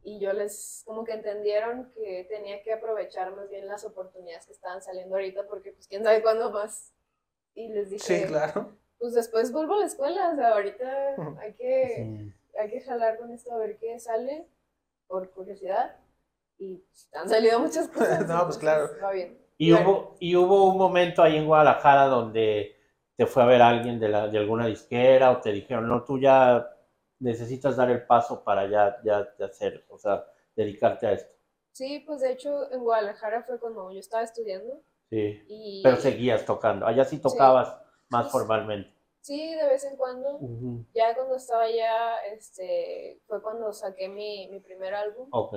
y 0.03 0.19
yo 0.21 0.33
les, 0.33 0.83
como 0.87 1.05
que 1.05 1.12
entendieron 1.12 1.91
que 1.95 2.25
tenía 2.31 2.62
que 2.62 2.73
aprovechar 2.73 3.35
más 3.35 3.50
bien 3.50 3.67
las 3.67 3.85
oportunidades 3.85 4.47
que 4.47 4.53
estaban 4.53 4.81
saliendo 4.81 5.15
ahorita, 5.17 5.47
porque 5.47 5.73
pues 5.73 5.87
quién 5.89 6.05
sabe 6.05 6.23
cuándo 6.23 6.50
más. 6.50 6.93
Y 7.55 7.69
les 7.69 7.91
dije, 7.91 8.21
Sí, 8.21 8.27
claro. 8.27 8.73
pues 8.99 9.12
después 9.15 9.53
vuelvo 9.53 9.75
a 9.75 9.81
la 9.81 9.87
escuela, 9.87 10.31
o 10.33 10.37
sea, 10.37 10.55
ahorita 10.55 11.17
hay 11.41 11.53
que, 11.55 11.95
Sí. 11.97 12.33
hay 12.59 12.71
que 12.71 12.81
jalar 12.81 13.19
con 13.19 13.31
esto 13.33 13.53
a 13.53 13.59
ver 13.59 13.77
qué 13.79 13.99
sale, 13.99 14.47
por 15.09 15.29
curiosidad, 15.33 15.97
y 16.59 16.77
pues, 16.77 17.09
han 17.12 17.29
salido 17.29 17.59
muchas 17.59 17.89
cosas. 18.19 18.27
No, 18.29 18.45
pues, 18.45 18.57
claro. 18.59 18.89
Va 19.03 19.11
bien. 19.12 19.37
Y 19.59 19.75
hubo, 19.75 20.17
y 20.21 20.37
hubo 20.37 20.65
un 20.71 20.79
momento 20.79 21.23
ahí 21.23 21.37
en 21.37 21.47
Guadalajara 21.47 22.07
donde 22.07 22.75
te 23.21 23.27
fue 23.27 23.43
a 23.43 23.47
ver 23.47 23.61
alguien 23.61 24.00
de, 24.00 24.09
la, 24.09 24.29
de 24.29 24.39
alguna 24.39 24.65
disquera 24.67 25.31
o 25.31 25.43
te 25.43 25.53
dijeron, 25.53 25.87
no, 25.87 26.05
tú 26.05 26.19
ya 26.19 26.75
necesitas 27.19 27.77
dar 27.77 27.91
el 27.91 28.07
paso 28.07 28.43
para 28.43 28.67
ya, 28.67 28.97
ya, 29.05 29.29
ya 29.39 29.45
hacer, 29.45 29.85
o 29.91 29.99
sea, 29.99 30.25
dedicarte 30.57 31.07
a 31.07 31.12
esto. 31.12 31.31
Sí, 31.71 32.03
pues 32.07 32.23
de 32.23 32.33
hecho 32.33 32.73
en 32.73 32.81
Guadalajara 32.81 33.43
fue 33.43 33.61
cuando 33.61 33.93
yo 33.93 33.99
estaba 34.00 34.23
estudiando 34.23 34.81
Sí. 35.11 35.39
y 35.49 35.83
Pero 35.83 35.97
seguías 35.97 36.47
tocando. 36.47 36.87
Allá 36.87 37.05
sí 37.05 37.19
tocabas 37.19 37.77
más 38.09 38.25
Sí. 38.25 38.33
formalmente. 38.33 38.91
sí, 39.21 39.55
de 39.55 39.67
vez 39.67 39.85
en 39.85 39.99
cuando. 39.99 40.37
Ujú. 40.37 40.87
Ya 40.95 41.15
cuando 41.15 41.37
estaba 41.37 41.65
allá, 41.65 42.17
este, 42.33 43.21
fue 43.27 43.43
cuando 43.43 43.71
saqué 43.75 44.09
mi, 44.09 44.49
mi 44.49 44.61
primer 44.61 44.95
álbum. 44.95 45.29
Ok. 45.31 45.53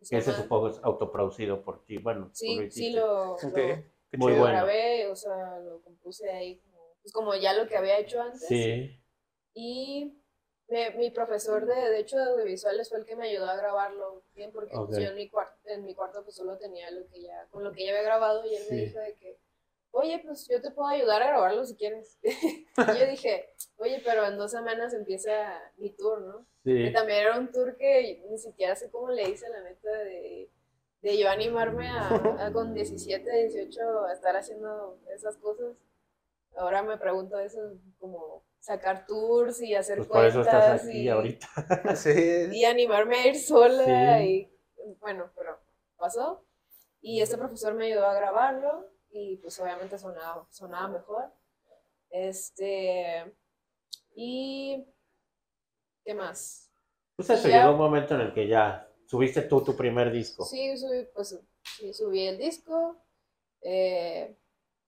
que 0.00 0.04
se 0.04 0.18
Ese 0.18 0.32
supongo 0.34 0.68
es 0.68 0.78
autoproducido 0.82 1.62
por 1.62 1.82
ti. 1.86 1.96
Bueno, 1.96 2.26
tú 2.26 2.30
lo 2.30 2.34
Sí, 2.34 2.70
sí 2.70 2.90
lo, 2.92 3.32
Ok, 3.32 3.42
lo- 3.42 4.18
Muy 4.18 4.32
bueno. 4.32 4.44
grabé, 4.44 5.06
o 5.08 5.16
sea, 5.16 5.58
lo 5.60 5.80
compuse 5.82 6.30
ahí 6.30 6.56
pues 7.02 7.12
como 7.12 7.34
ya 7.34 7.52
lo 7.54 7.66
que 7.68 7.76
había 7.76 7.98
hecho 7.98 8.20
antes. 8.20 8.46
Sí. 8.46 9.00
Y 9.54 10.16
me- 10.68 10.90
mi 10.92 11.10
profesor 11.10 11.66
de, 11.66 11.74
de 11.74 11.98
hecho 11.98 12.16
de 12.16 12.24
audiovisuales 12.30 12.88
fue 12.88 12.98
el 12.98 13.04
que 13.04 13.16
me 13.16 13.28
ayudó 13.28 13.46
a 13.50 13.56
grabarlo 13.56 14.22
bien, 14.34 14.52
porque 14.52 14.70
pues, 14.76 14.96
Ok. 14.98 15.02
yo 15.04 15.08
en 15.10 15.16
mi, 15.16 15.28
cuarto, 15.28 15.56
en 15.64 15.84
mi 15.84 15.94
cuarto 15.94 16.22
pues 16.22 16.36
solo 16.36 16.56
tenía 16.58 16.90
lo 16.90 17.06
que 17.08 17.22
ya, 17.22 17.46
con 17.50 17.64
lo 17.64 17.72
que 17.72 17.84
ya 17.84 17.90
había 17.90 18.02
grabado 18.02 18.44
y 18.46 18.54
él 18.54 18.62
me 18.70 18.76
Sí. 18.76 18.84
dijo 18.86 18.98
de 19.00 19.14
que, 19.16 19.38
oye, 19.92 20.20
pues 20.24 20.46
yo 20.48 20.60
te 20.60 20.70
puedo 20.70 20.88
ayudar 20.88 21.22
a 21.22 21.28
grabarlo 21.28 21.64
si 21.64 21.74
quieres. 21.74 22.18
y 22.22 22.98
yo 23.00 23.06
dije, 23.06 23.52
oye, 23.78 24.00
pero 24.04 24.24
en 24.26 24.38
dos 24.38 24.52
semanas 24.52 24.94
empieza 24.94 25.60
mi 25.78 25.90
tour, 25.90 26.20
¿no? 26.20 26.46
Y 26.64 26.86
Sí. 26.88 26.92
también 26.92 27.20
era 27.20 27.38
un 27.38 27.50
tour 27.50 27.76
que 27.76 28.22
ni 28.30 28.38
siquiera 28.38 28.76
sé 28.76 28.90
cómo 28.90 29.10
le 29.10 29.28
hice 29.28 29.48
la 29.48 29.62
neta 29.62 29.90
de, 29.90 30.48
de 31.02 31.18
yo 31.18 31.28
animarme 31.28 31.88
a, 31.88 32.08
a 32.46 32.52
con 32.52 32.74
17, 32.74 33.28
18 33.48 34.04
a 34.04 34.12
estar 34.12 34.36
haciendo 34.36 35.00
esas 35.12 35.36
cosas. 35.38 35.74
Ahora 36.56 36.82
me 36.82 36.96
pregunto 36.98 37.38
eso, 37.38 37.60
como 37.98 38.44
sacar 38.58 39.06
tours 39.06 39.60
y 39.62 39.74
hacer 39.74 39.98
Pues 39.98 40.08
por 40.08 40.24
eso 40.24 40.40
estás 40.42 40.64
cuentas 40.82 40.86
aquí 40.88 40.98
y, 41.02 41.08
ahorita. 41.08 41.48
Sí. 41.96 42.48
y 42.52 42.64
animarme 42.64 43.16
a 43.16 43.26
ir 43.28 43.36
sola 43.38 44.18
Sí. 44.18 44.24
y 44.84 44.94
bueno, 45.00 45.30
pero 45.36 45.58
pasó. 45.96 46.44
Y 47.00 47.20
este 47.22 47.38
profesor 47.38 47.74
me 47.74 47.86
ayudó 47.86 48.06
a 48.06 48.14
grabarlo 48.14 48.86
y 49.10 49.36
pues 49.38 49.58
obviamente 49.60 49.98
sonaba, 49.98 50.46
sonaba 50.50 50.88
mejor. 50.88 51.32
Este, 52.10 53.34
y 54.14 54.84
¿qué 56.04 56.14
más? 56.14 56.70
Pues 57.16 57.30
eso, 57.30 57.48
Ya. 57.48 57.60
llegó 57.60 57.72
un 57.72 57.78
momento 57.78 58.14
en 58.14 58.22
el 58.22 58.34
que 58.34 58.46
ya 58.48 58.86
subiste 59.06 59.42
tú 59.42 59.62
tu 59.62 59.76
primer 59.76 60.10
disco. 60.10 60.44
Sí, 60.44 60.76
subí, 60.76 61.06
pues, 61.14 61.38
sí, 61.76 61.92
subí 61.94 62.26
el 62.26 62.38
disco, 62.38 62.96
eh, 63.62 64.36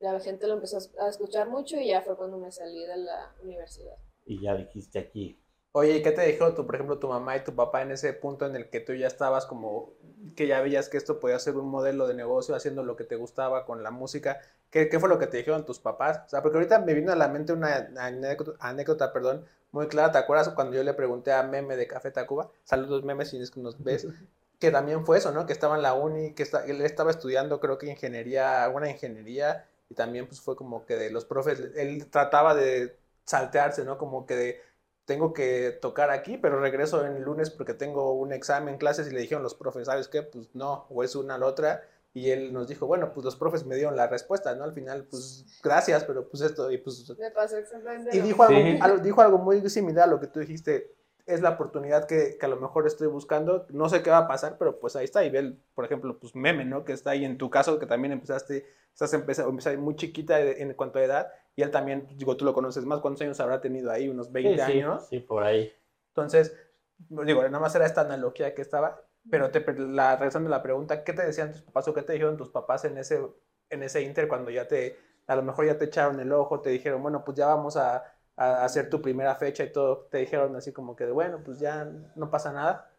la 0.03 0.19
gente 0.21 0.47
lo 0.47 0.55
empezó 0.55 0.79
a 1.01 1.09
escuchar 1.09 1.49
mucho 1.49 1.77
y 1.77 1.89
ya 1.89 2.03
fue 2.03 2.17
cuando 2.17 2.39
me 2.39 2.51
salí 2.51 2.85
de 2.85 2.97
la 2.97 3.35
universidad. 3.43 3.97
Y 4.25 4.41
ya 4.41 4.55
dijiste 4.55 4.99
aquí. 4.99 5.39
Oye, 5.75 5.97
¿y 5.97 6.03
qué 6.03 6.13
te 6.13 6.27
dijo 6.27 6.53
tu, 6.55 6.67
por 6.67 6.75
ejemplo, 6.75 6.99
tu 6.99 7.09
mamá 7.09 7.37
y 7.37 7.45
tu 7.45 7.55
papá 7.55 7.81
en 7.81 7.93
ese 7.93 8.13
punto 8.13 8.45
en 8.45 8.57
el 8.57 8.69
que 8.69 8.81
tú 8.81 8.93
ya 8.93 9.07
estabas 9.07 9.47
como 9.47 9.95
que 10.37 10.47
ya 10.47 10.61
veías 10.61 10.91
que 10.91 10.99
esto 10.99 11.19
podía 11.19 11.39
ser 11.39 11.57
un 11.57 11.69
modelo 11.69 12.07
de 12.07 12.15
negocio 12.15 12.55
haciendo 12.55 12.83
lo 12.83 12.95
que 12.95 13.05
te 13.05 13.17
gustaba 13.17 13.65
con 13.65 13.83
la 13.83 13.91
música? 13.91 14.41
¿Qué, 14.71 14.91
qué 14.91 15.01
fue 15.01 15.09
lo 15.09 15.19
que 15.19 15.27
te 15.27 15.39
dijeron 15.39 15.65
tus 15.65 15.79
papás? 15.79 16.23
O 16.27 16.29
sea, 16.29 16.43
porque 16.43 16.59
ahorita 16.59 16.81
me 16.81 16.93
vino 16.93 17.11
a 17.11 17.17
la 17.17 17.29
mente 17.29 17.55
una 17.55 17.91
anécdota, 17.97 18.59
anécdota, 18.61 19.13
perdón, 19.15 19.47
muy 19.71 19.89
clara. 19.89 20.13
¿Te 20.13 20.19
acuerdas 20.19 20.51
cuando 20.51 20.77
yo 20.77 20.83
le 20.85 20.93
pregunté 20.93 21.33
a 21.33 21.43
Meme 21.43 21.77
de 21.77 21.87
Café 21.87 22.11
Tacuba? 22.11 22.51
Saludos, 22.65 23.03
Meme, 23.03 23.25
si 23.25 23.41
es 23.41 23.51
que 23.51 23.61
nos 23.61 23.83
ves. 23.83 24.07
Que 24.59 24.71
también 24.71 25.05
fue 25.05 25.19
eso, 25.19 25.33
¿no? 25.33 25.45
Que 25.45 25.53
estaba 25.53 25.75
en 25.75 25.83
la 25.83 25.95
uni, 25.95 26.35
que 26.35 26.45
está, 26.45 26.65
él 26.65 26.83
estaba 26.83 27.11
estudiando, 27.11 27.59
creo 27.59 27.79
que 27.79 27.91
ingeniería, 27.91 28.63
alguna 28.63 28.89
ingeniería, 28.89 29.67
y 29.93 29.95
también 29.95 30.27
pues 30.27 30.41
fue 30.41 30.57
como 30.57 30.87
que 30.87 30.97
de 30.97 31.11
los 31.11 31.27
profes, 31.27 31.61
él 31.77 32.09
trataba 32.11 32.55
de 32.55 32.97
saltearse, 33.27 33.85
¿no? 33.85 33.99
Como 33.99 34.25
que 34.27 34.35
de 34.35 34.61
tengo 35.05 35.33
que 35.35 35.77
tocar 35.83 36.11
aquí, 36.11 36.39
pero 36.39 36.61
regreso 36.61 37.05
en 37.05 37.17
el 37.17 37.23
lunes 37.23 37.51
porque 37.51 37.75
tengo 37.75 38.13
un 38.15 38.33
examen, 38.33 38.79
clases, 38.79 39.09
y 39.09 39.11
le 39.15 39.21
dijeron 39.21 39.43
los 39.43 39.55
profes, 39.55 39.87
¿sabes 39.87 40.09
qué? 40.09 40.23
Pues 40.23 40.49
no, 40.55 40.87
o 40.89 41.05
es 41.05 41.15
una 41.15 41.35
o 41.35 41.39
la 41.39 41.47
otra. 41.47 41.83
Y 42.15 42.31
él 42.31 42.53
nos 42.53 42.69
dijo, 42.69 42.87
bueno, 42.87 43.13
pues 43.13 43.25
los 43.25 43.37
profes 43.37 43.65
me 43.67 43.75
dieron 43.75 43.97
la 43.97 44.07
respuesta, 44.07 44.55
¿no? 44.55 44.65
Al 44.65 44.73
final, 44.73 45.05
pues 45.11 45.45
gracias, 45.63 46.05
pero 46.05 46.29
pues 46.29 46.43
esto, 46.43 46.71
y 46.71 46.79
pues... 46.79 47.09
Me 47.19 47.31
pasó 47.31 47.57
exactamente 47.57 48.17
Y 48.17 48.21
dijo 48.21 48.43
algo, 48.43 48.59
Sí. 48.59 48.79
algo- 48.81 48.99
dijo 49.03 49.21
algo 49.23 49.39
muy 49.39 49.69
similar 49.71 50.05
a 50.09 50.11
lo 50.11 50.21
que 50.21 50.27
tú 50.27 50.41
dijiste, 50.41 50.95
es 51.27 51.41
la 51.41 51.51
oportunidad 51.51 52.07
que, 52.07 52.37
que 52.39 52.47
a 52.47 52.49
lo 52.49 52.57
mejor 52.57 52.87
estoy 52.87 53.07
buscando, 53.07 53.67
no 53.71 53.89
sé 53.89 54.03
qué 54.03 54.11
va 54.11 54.19
a 54.19 54.29
pasar, 54.29 54.57
pero 54.59 54.81
pues 54.81 54.97
ahí 54.97 55.05
está, 55.05 55.25
y 55.25 55.31
ve, 55.31 55.39
el, 55.39 55.63
por 55.75 55.85
ejemplo, 55.85 56.19
pues 56.19 56.35
Meme, 56.35 56.65
¿no? 56.65 56.85
Que 56.85 56.93
está 56.93 57.11
ahí 57.11 57.25
en 57.25 57.39
tu 57.39 57.49
caso, 57.51 57.79
que 57.79 57.87
también 57.87 58.13
empezaste, 58.13 58.67
estás 58.93 59.15
empezando, 59.15 59.51
empezaste 59.51 59.79
muy 59.79 59.95
chiquita 59.97 60.41
en 60.41 60.75
cuanto 60.75 60.99
a 60.99 61.05
edad, 61.05 61.33
y 61.55 61.63
él 61.63 61.71
también, 61.71 62.09
digo, 62.17 62.37
tú 62.37 62.45
lo 62.45 62.55
conoces 62.55 62.85
más, 62.85 63.01
¿cuántos 63.01 63.23
años 63.23 63.39
habrá 63.41 63.61
tenido 63.61 63.91
ahí? 63.91 64.09
¿Unos 64.09 64.33
20 64.33 64.51
Sí, 64.51 64.73
sí, 64.73 64.79
años? 64.79 65.07
sí, 65.09 65.21
por 65.21 65.45
ahí. 65.45 65.73
Entonces, 66.09 66.57
digo, 67.09 67.43
nada 67.43 67.61
más 67.61 67.75
era 67.75 67.87
esta 67.87 68.03
analogía 68.03 68.55
que 68.55 68.63
estaba, 68.63 69.01
pero 69.31 69.51
te, 69.51 69.65
la, 69.79 70.17
regresando 70.17 70.49
a 70.49 70.51
la 70.51 70.63
pregunta, 70.63 71.05
¿qué 71.05 71.13
te 71.13 71.25
decían 71.25 71.53
tus 71.53 71.63
papás 71.63 71.87
o 71.89 71.95
qué 71.95 72.03
te 72.03 72.13
dijeron 72.15 72.37
tus 72.37 72.51
papás 72.51 72.85
en 72.85 72.99
ese, 72.99 73.25
en 73.71 73.83
ese 73.83 74.03
inter 74.03 74.29
cuando 74.29 74.51
ya 74.51 74.67
te, 74.67 74.99
a 75.27 75.37
lo 75.37 75.43
mejor 75.43 75.67
ya 75.67 75.79
te 75.79 75.85
echaron 75.85 76.19
el 76.21 76.33
ojo, 76.33 76.61
te 76.61 76.71
dijeron, 76.71 77.03
bueno, 77.03 77.25
pues 77.25 77.37
ya 77.37 77.47
vamos 77.47 77.77
a, 77.77 78.03
a 78.45 78.65
hacer 78.65 78.89
tu 78.91 79.01
primera 79.01 79.35
fecha 79.37 79.65
y 79.65 79.73
todo, 79.73 80.07
te 80.11 80.19
dijeron 80.19 80.55
así 80.57 80.73
como 80.73 80.97
que, 80.97 81.07
de, 81.07 81.13
bueno, 81.13 81.43
pues 81.45 81.59
ya 81.59 81.85
no 82.17 82.31
pasa 82.31 82.53
nada? 82.53 82.91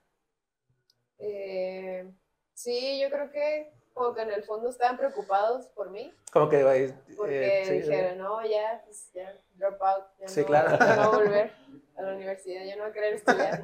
Eh, 1.17 2.12
sí, 2.53 3.00
yo 3.01 3.09
creo 3.09 3.31
que 3.31 3.71
como 3.93 4.13
que 4.13 4.21
en 4.23 4.31
el 4.31 4.43
fondo 4.43 4.69
estaban 4.69 4.97
preocupados 4.97 5.67
por 5.67 5.91
mí, 5.91 6.12
Como 6.31 6.50
que, 6.50 6.62
eh, 6.62 6.93
porque 7.15 7.62
eh, 7.62 7.65
sí, 7.65 7.73
dijeron, 7.73 8.17
no, 8.17 8.45
ya, 8.45 8.81
pues 8.85 9.12
ya, 9.13 9.39
drop 9.55 9.81
out, 9.81 10.05
ya, 10.19 10.27
Sí, 10.27 10.41
no, 10.41 10.47
claro. 10.47 10.77
ya 10.79 10.95
no 10.95 11.12
voy 11.12 11.19
a 11.21 11.23
volver 11.23 11.51
a 11.95 12.01
la 12.01 12.15
universidad, 12.15 12.65
ya 12.65 12.75
no 12.75 12.83
voy 12.83 12.91
a 12.91 12.93
querer 12.93 13.13
estudiar. 13.13 13.62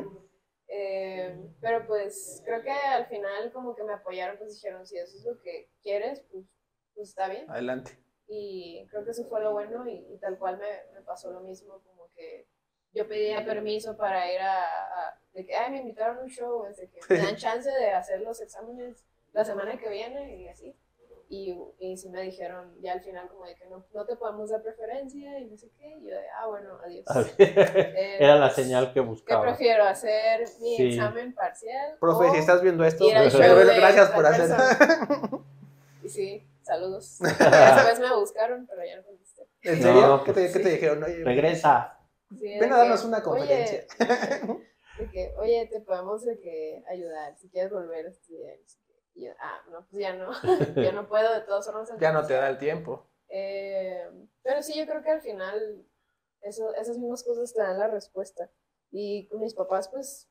Eh, 0.71 1.35
pero 1.61 1.87
pues 1.87 2.43
creo 2.45 2.61
que 2.61 2.71
al 2.71 3.07
final 3.07 3.51
como 3.51 3.75
que 3.75 3.83
me 3.83 3.93
apoyaron, 3.93 4.37
pues 4.37 4.53
dijeron, 4.53 4.85
si 4.85 4.97
eso 4.99 5.17
es 5.17 5.25
lo 5.25 5.41
que 5.41 5.71
quieres, 5.81 6.21
pues, 6.31 6.45
pues 6.93 7.09
está 7.09 7.27
bien. 7.27 7.49
adelante. 7.49 7.97
Y 8.31 8.85
creo 8.91 9.03
que 9.03 9.11
eso 9.11 9.25
fue 9.25 9.41
lo 9.41 9.53
bueno 9.53 9.87
y, 9.87 10.05
y 10.13 10.17
tal 10.19 10.37
cual 10.37 10.57
me, 10.59 10.93
me 10.93 11.01
pasó 11.01 11.31
lo 11.31 11.39
mismo, 11.41 11.81
como 11.83 12.07
que 12.15 12.45
yo 12.93 13.07
pedía 13.07 13.43
permiso 13.43 13.97
para 13.97 14.31
ir 14.31 14.39
a, 14.39 14.63
a- 14.63 15.19
de 15.33 15.45
que, 15.45 15.55
ay, 15.55 15.71
me 15.71 15.77
invitaron 15.79 16.19
a 16.19 16.21
un 16.21 16.29
show, 16.29 16.63
de 16.65 16.89
que 16.89 16.99
me 17.09 17.17
dan 17.17 17.35
chance 17.37 17.69
de 17.71 17.91
hacer 17.91 18.21
los 18.21 18.39
exámenes 18.41 19.03
la 19.33 19.43
semana 19.43 19.77
que 19.79 19.89
viene 19.89 20.35
y 20.37 20.47
así. 20.47 20.75
Y, 21.31 21.55
y 21.77 21.95
sí 21.97 22.09
me 22.09 22.21
dijeron 22.23 22.75
ya 22.81 22.93
al 22.93 23.01
final 23.01 23.27
como 23.29 23.45
de 23.45 23.55
que 23.55 23.67
no, 23.67 23.85
no 23.93 24.05
te 24.05 24.15
podemos 24.15 24.49
dar 24.49 24.63
preferencia 24.63 25.37
y 25.39 25.45
no 25.45 25.57
sé 25.57 25.69
qué. 25.77 25.87
Y 25.99 26.09
yo 26.09 26.15
de, 26.15 26.25
ah, 26.39 26.47
bueno, 26.47 26.79
adiós. 26.83 27.05
Era 27.37 28.35
la 28.35 28.49
señal 28.49 28.87
que 28.87 28.93
¿Qué 28.93 28.99
buscaba. 29.01 29.43
prefiero? 29.43 29.83
¿Hacer 29.83 30.41
mi 30.59 30.75
Sí. 30.77 30.87
examen 30.89 31.33
parcial? 31.35 31.97
Profe, 31.99 32.25
o 32.29 32.31
si 32.31 32.37
estás 32.39 32.63
viendo 32.63 32.83
esto, 32.83 33.05
pero 33.13 33.55
de 33.55 33.75
gracias 33.75 34.09
por 34.11 34.25
hacer. 34.25 34.49
Y 36.09 36.11
sí, 36.11 36.49
saludos. 36.63 37.17
Después 37.19 37.99
me 37.99 38.15
buscaron, 38.15 38.65
pero 38.67 38.83
ya 38.85 38.97
no 38.97 39.03
contesté. 39.03 39.47
¿En 39.61 39.81
serio? 39.81 40.07
No, 40.07 40.23
¿Qué, 40.23 40.33
te, 40.33 40.41
pues 40.41 40.53
qué 40.53 40.59
te 40.59 40.65
sí. 40.69 40.75
dijeron? 40.75 41.03
Oye, 41.03 41.23
Regresa. 41.23 41.99
Sí, 42.37 42.45
ven 42.59 42.71
a 42.71 42.75
que, 42.75 42.81
darnos 42.81 43.05
una 43.05 43.17
"Oye, 43.17 43.23
conferencia. 43.23 43.85
de 44.97 45.09
que, 45.11 45.33
oye, 45.37 45.67
te 45.71 45.81
podemos 45.81 46.23
de 46.25 46.39
que 46.39 46.83
ayudar 46.89 47.35
si 47.37 47.49
quieres 47.49 47.71
volver 47.71 48.05
a 48.05 48.09
estudiar. 48.09 48.55
Y 48.55 48.65
que- 49.13 49.25
yo, 49.25 49.31
ah, 49.39 49.61
no, 49.71 49.85
pues 49.89 50.01
ya 50.01 50.13
no, 50.13 50.31
ya 50.75 50.91
no 50.91 51.07
puedo 51.07 51.33
de 51.33 51.41
todas 51.41 51.65
formas. 51.65 51.91
ya 51.99 52.11
no 52.11 52.25
te 52.25 52.33
da 52.33 52.49
el 52.49 52.57
tiempo. 52.57 53.09
Eh, 53.27 54.07
pero 54.43 54.61
sí, 54.63 54.77
yo 54.77 54.85
creo 54.87 55.01
que 55.03 55.09
al 55.11 55.21
final 55.21 55.85
eso, 56.41 56.73
esas 56.75 56.97
mismas 56.97 57.23
cosas 57.23 57.53
te 57.53 57.61
dan 57.61 57.77
la 57.79 57.87
respuesta. 57.87 58.49
Y 58.91 59.27
con 59.27 59.39
mis 59.41 59.53
papás, 59.53 59.89
pues, 59.89 60.29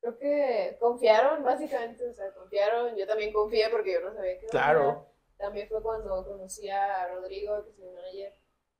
creo 0.00 0.18
que 0.18 0.76
confiaron, 0.80 1.44
básicamente, 1.44 2.08
o 2.08 2.12
sea, 2.14 2.32
confiaron. 2.34 2.96
Yo 2.96 3.06
también 3.06 3.32
confié 3.32 3.68
porque 3.70 3.92
yo 3.92 4.00
no 4.00 4.12
sabía 4.14 4.38
qué. 4.40 4.46
Claro. 4.46 5.11
También 5.42 5.68
fue 5.68 5.82
cuando 5.82 6.24
conocí 6.24 6.68
a 6.70 7.08
Rodrigo, 7.08 7.64
que 7.64 7.70
es 7.70 7.78
mi 7.78 7.90
manager. 7.90 8.32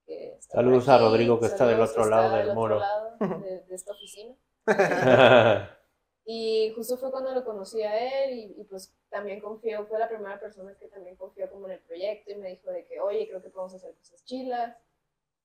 que 0.06 0.32
está 0.34 0.56
Saludos 0.58 0.84
por 0.84 0.92
a 0.92 0.96
aquí. 0.96 1.04
Rodrigo, 1.04 1.40
que 1.40 1.46
está 1.46 1.66
del 1.66 1.74
Saludos, 1.74 1.90
otro 1.90 2.06
lado 2.06 2.36
del 2.36 2.54
muro. 2.54 2.78
lado 2.78 3.16
de, 3.44 3.62
de 3.64 3.74
esta 3.74 3.92
oficina. 3.92 4.36
Y 6.24 6.72
justo 6.76 6.96
fue 6.98 7.10
cuando 7.10 7.34
lo 7.34 7.44
conocí 7.44 7.82
a 7.82 8.24
él 8.24 8.34
y, 8.38 8.60
y, 8.60 8.64
pues 8.64 8.94
también 9.10 9.40
confió, 9.40 9.84
fue 9.86 9.98
la 9.98 10.08
primera 10.08 10.38
persona 10.38 10.72
que 10.78 10.86
también 10.86 11.16
confió 11.16 11.50
como 11.50 11.66
en 11.66 11.72
el 11.72 11.80
proyecto 11.80 12.30
y 12.30 12.36
me 12.36 12.50
dijo 12.50 12.70
de 12.70 12.86
que, 12.86 13.00
oye, 13.00 13.26
creo 13.26 13.42
que 13.42 13.50
podemos 13.50 13.74
hacer 13.74 13.92
cosas 13.96 14.24
chilas. 14.24 14.76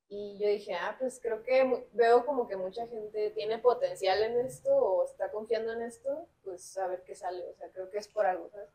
Y 0.08 0.38
yo 0.40 0.48
dije, 0.48 0.76
ah, 0.76 0.96
pues 1.00 1.20
creo 1.20 1.42
que 1.42 1.88
veo 1.94 2.24
como 2.28 2.48
que 2.48 2.56
mucha 2.56 2.86
gente 2.86 3.32
tiene 3.32 3.58
potencial 3.58 4.22
en 4.22 4.40
esto 4.46 4.70
o 4.70 5.04
está 5.04 5.32
confiando 5.32 5.74
en 5.74 5.82
esto, 5.82 6.28
pues 6.44 6.78
a 6.78 6.86
ver 6.88 7.02
qué 7.04 7.16
sale. 7.16 7.44
O 7.50 7.56
sea, 7.56 7.72
creo 7.72 7.90
que 7.90 7.98
es 7.98 8.08
por 8.08 8.28
algo, 8.28 8.48
¿sabes? 8.52 8.70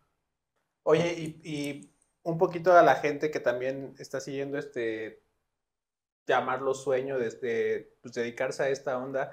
Oye, 0.82 1.14
y, 1.16 1.40
y 1.44 1.94
un 2.23 2.38
poquito 2.38 2.73
a 2.73 2.83
la 2.83 2.97
gente 2.97 3.31
que 3.31 3.41
también 3.41 3.95
está 3.99 4.21
siguiendo 4.21 4.59
este 4.59 5.23
llamarlo 6.26 6.75
sueño, 6.75 7.19
desde 7.19 7.97
pues, 8.00 8.14
dedicarse 8.14 8.62
a 8.62 8.69
esta 8.69 8.97
onda. 8.99 9.33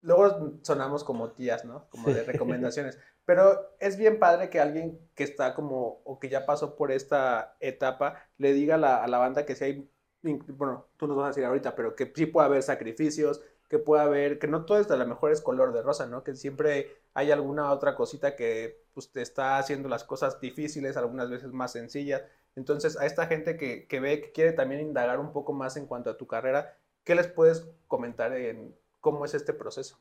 Luego 0.00 0.58
sonamos 0.62 1.04
como 1.04 1.32
tías, 1.32 1.64
¿no? 1.64 1.88
Como 1.90 2.12
de 2.12 2.24
recomendaciones. 2.24 2.98
Pero 3.24 3.76
es 3.78 3.96
bien 3.96 4.18
padre 4.18 4.50
que 4.50 4.60
alguien 4.60 4.98
que 5.14 5.24
está 5.24 5.54
como, 5.54 6.02
o 6.04 6.18
que 6.18 6.28
ya 6.28 6.44
pasó 6.44 6.74
por 6.74 6.90
esta 6.90 7.56
etapa, 7.60 8.28
le 8.36 8.52
diga 8.52 8.74
a 8.74 8.78
la, 8.78 9.04
a 9.04 9.06
la 9.06 9.18
banda 9.18 9.46
que 9.46 9.54
si 9.54 9.64
hay, 9.64 9.90
bueno, 10.22 10.88
tú 10.96 11.06
nos 11.06 11.16
vas 11.16 11.26
a 11.26 11.28
decir 11.28 11.44
ahorita, 11.44 11.76
pero 11.76 11.94
que 11.94 12.12
sí 12.14 12.26
puede 12.26 12.46
haber 12.46 12.62
sacrificios, 12.64 13.42
que 13.68 13.78
puede 13.78 14.02
haber, 14.02 14.38
que 14.38 14.48
no 14.48 14.64
todo 14.64 14.78
es 14.78 14.90
a 14.90 14.96
lo 14.96 15.06
mejor 15.06 15.30
es 15.30 15.40
color 15.40 15.72
de 15.72 15.82
rosa, 15.82 16.06
¿no? 16.06 16.24
Que 16.24 16.34
siempre 16.34 17.01
hay 17.14 17.30
alguna 17.30 17.70
otra 17.72 17.94
cosita 17.94 18.36
que 18.36 18.84
pues, 18.94 19.10
te 19.12 19.22
está 19.22 19.58
haciendo 19.58 19.88
las 19.88 20.04
cosas 20.04 20.40
difíciles, 20.40 20.96
algunas 20.96 21.30
veces 21.30 21.52
más 21.52 21.72
sencillas. 21.72 22.22
Entonces, 22.56 22.98
a 22.98 23.06
esta 23.06 23.26
gente 23.26 23.56
que, 23.56 23.86
que 23.86 24.00
ve, 24.00 24.20
que 24.20 24.32
quiere 24.32 24.52
también 24.52 24.80
indagar 24.80 25.18
un 25.18 25.32
poco 25.32 25.52
más 25.52 25.76
en 25.76 25.86
cuanto 25.86 26.10
a 26.10 26.16
tu 26.16 26.26
carrera, 26.26 26.76
¿qué 27.04 27.14
les 27.14 27.28
puedes 27.28 27.66
comentar 27.88 28.32
en 28.34 28.76
cómo 29.00 29.24
es 29.24 29.34
este 29.34 29.52
proceso? 29.52 29.98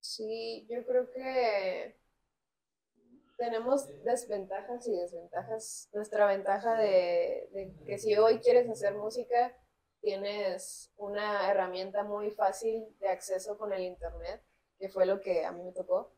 Sí, 0.00 0.66
yo 0.70 0.84
creo 0.86 1.10
que 1.10 1.96
tenemos 3.36 3.86
desventajas 4.04 4.86
y 4.86 4.96
desventajas. 4.96 5.88
Nuestra 5.92 6.26
ventaja 6.26 6.76
de, 6.76 7.74
que 7.86 7.98
si 7.98 8.16
hoy 8.16 8.38
quieres 8.38 8.68
hacer 8.68 8.94
música, 8.94 9.56
tienes 10.00 10.92
una 10.96 11.50
herramienta 11.50 12.02
muy 12.04 12.30
fácil 12.30 12.86
de 13.00 13.08
acceso 13.08 13.58
con 13.58 13.72
el 13.72 13.82
Internet, 13.82 14.42
que 14.78 14.88
fue 14.88 15.06
lo 15.06 15.20
que 15.20 15.44
a 15.44 15.52
mí 15.52 15.62
me 15.62 15.72
tocó. 15.72 16.15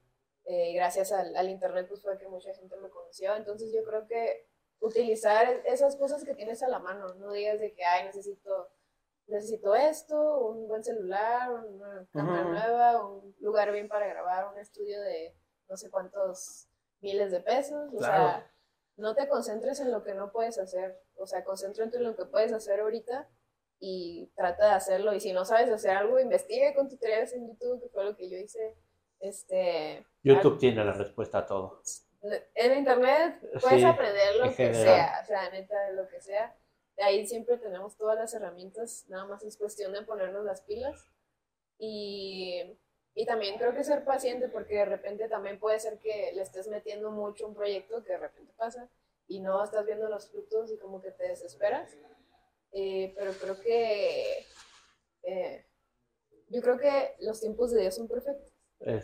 Eh, 0.50 0.72
gracias 0.72 1.12
al, 1.12 1.36
al, 1.36 1.50
Internet 1.50 1.86
pues 1.88 2.00
fue 2.00 2.16
que 2.16 2.26
mucha 2.26 2.54
gente 2.54 2.74
me 2.78 2.88
conoció. 2.88 3.36
Entonces 3.36 3.70
yo 3.70 3.84
creo 3.84 4.06
que 4.06 4.48
utilizar 4.80 5.46
esas 5.66 5.96
cosas 5.96 6.24
que 6.24 6.34
tienes 6.34 6.62
a 6.62 6.68
la 6.68 6.78
mano, 6.78 7.14
no 7.14 7.32
digas 7.32 7.60
de 7.60 7.74
que, 7.74 7.84
ay, 7.84 8.06
necesito, 8.06 8.70
necesito 9.26 9.74
esto, 9.74 10.38
un 10.46 10.66
buen 10.66 10.82
celular, 10.82 11.52
una 11.52 12.06
cámara 12.12 12.44
nueva, 12.44 13.06
un 13.06 13.34
lugar 13.40 13.72
bien 13.72 13.88
para 13.88 14.06
grabar, 14.06 14.48
un 14.52 14.58
estudio 14.58 15.00
de 15.02 15.36
no 15.68 15.76
sé 15.76 15.90
cuántos 15.90 16.68
miles 17.00 17.30
de 17.30 17.40
pesos, 17.40 17.92
o 17.94 18.00
sea, 18.00 18.50
no 18.96 19.14
te 19.14 19.28
concentres 19.28 19.80
en 19.80 19.92
lo 19.92 20.02
que 20.02 20.14
no 20.14 20.32
puedes 20.32 20.58
hacer, 20.58 20.98
o 21.16 21.26
sea, 21.26 21.44
concéntrate 21.44 21.98
en 21.98 22.04
lo 22.04 22.16
que 22.16 22.24
puedes 22.24 22.52
hacer 22.52 22.80
ahorita 22.80 23.28
y 23.80 24.32
trata 24.34 24.66
de 24.66 24.72
hacerlo, 24.72 25.14
y 25.14 25.20
si 25.20 25.32
no 25.32 25.44
sabes 25.44 25.70
hacer 25.70 25.90
algo, 25.90 26.18
investigue 26.18 26.74
con 26.74 26.88
tutoriales 26.88 27.32
en 27.34 27.46
YouTube, 27.46 27.82
que 27.82 27.88
fue 27.90 28.04
lo 28.04 28.16
que 28.16 28.30
yo 28.30 28.38
hice, 28.38 28.76
este... 29.20 30.06
YouTube 30.34 30.58
tiene 30.58 30.84
la 30.84 30.92
respuesta 30.92 31.38
a 31.38 31.46
todo. 31.46 31.82
En 32.54 32.78
internet 32.78 33.40
puedes 33.60 33.84
aprender 33.84 34.36
lo 34.36 34.54
que 34.54 34.74
sea, 34.74 35.20
o 35.22 35.26
sea, 35.26 35.50
neta, 35.50 35.90
lo 35.92 36.08
que 36.08 36.20
sea. 36.20 36.56
De 36.96 37.04
ahí 37.04 37.26
siempre 37.26 37.58
tenemos 37.58 37.96
todas 37.96 38.18
las 38.18 38.34
herramientas, 38.34 39.04
nada 39.08 39.24
más 39.24 39.42
es 39.44 39.56
cuestión 39.56 39.92
de 39.92 40.02
ponernos 40.02 40.44
las 40.44 40.62
pilas. 40.62 41.08
Y 41.78 42.76
y 43.18 43.26
también 43.26 43.58
creo 43.58 43.74
que 43.74 43.82
ser 43.82 44.04
paciente 44.04 44.48
porque 44.48 44.76
de 44.76 44.84
repente 44.84 45.28
también 45.28 45.58
puede 45.58 45.80
ser 45.80 45.98
que 45.98 46.30
le 46.36 46.40
estés 46.40 46.68
metiendo 46.68 47.10
mucho 47.10 47.44
a 47.44 47.48
un 47.48 47.54
proyecto 47.56 48.04
que 48.04 48.12
de 48.12 48.18
repente 48.18 48.52
pasa 48.56 48.88
y 49.26 49.40
no 49.40 49.64
estás 49.64 49.84
viendo 49.84 50.08
los 50.08 50.30
frutos 50.30 50.70
y 50.70 50.78
como 50.78 51.02
que 51.02 51.10
te 51.10 51.26
desesperas. 51.26 51.96
Eh, 52.70 53.12
pero 53.16 53.32
creo 53.32 53.60
que 53.60 54.46
eh, 55.24 55.66
yo 56.48 56.62
creo 56.62 56.78
que 56.78 57.16
los 57.18 57.40
tiempos 57.40 57.72
de 57.72 57.80
Dios 57.80 57.96
son 57.96 58.06
perfectos. 58.06 58.47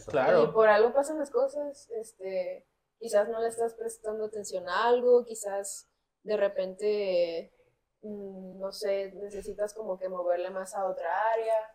Claro. 0.07 0.45
Y 0.45 0.53
por 0.53 0.69
algo 0.69 0.93
pasan 0.93 1.19
las 1.19 1.31
cosas. 1.31 1.91
Este, 1.91 2.67
quizás 2.99 3.29
no 3.29 3.41
le 3.41 3.49
estás 3.49 3.75
prestando 3.75 4.27
atención 4.27 4.69
a 4.69 4.87
algo, 4.87 5.25
quizás 5.25 5.89
de 6.23 6.37
repente, 6.37 7.53
mm, 8.03 8.59
no 8.59 8.73
sé, 8.73 9.13
necesitas 9.15 9.75
como 9.75 9.99
que 9.99 10.09
moverle 10.09 10.51
más 10.51 10.75
a 10.75 10.87
otra 10.87 11.11
área 11.33 11.75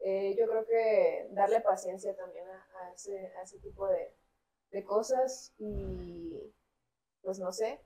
eh, 0.00 0.36
yo 0.38 0.46
creo 0.48 0.64
que 0.66 1.28
darle 1.32 1.60
paciencia 1.60 2.14
también 2.16 2.46
a, 2.48 2.92
ese, 2.94 3.32
a 3.36 3.42
ese, 3.42 3.58
tipo 3.58 3.88
de, 3.88 4.14
de, 4.70 4.84
cosas 4.84 5.52
y 5.58 6.54
pues 7.20 7.40
no 7.40 7.52
sé, 7.52 7.80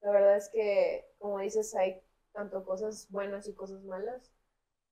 la 0.00 0.10
verdad 0.10 0.36
es 0.36 0.48
que 0.48 1.12
como 1.18 1.40
dices 1.40 1.74
hay 1.74 2.02
tanto 2.32 2.64
cosas 2.64 3.10
buenas 3.10 3.48
y 3.48 3.54
cosas 3.54 3.82
malas, 3.82 4.32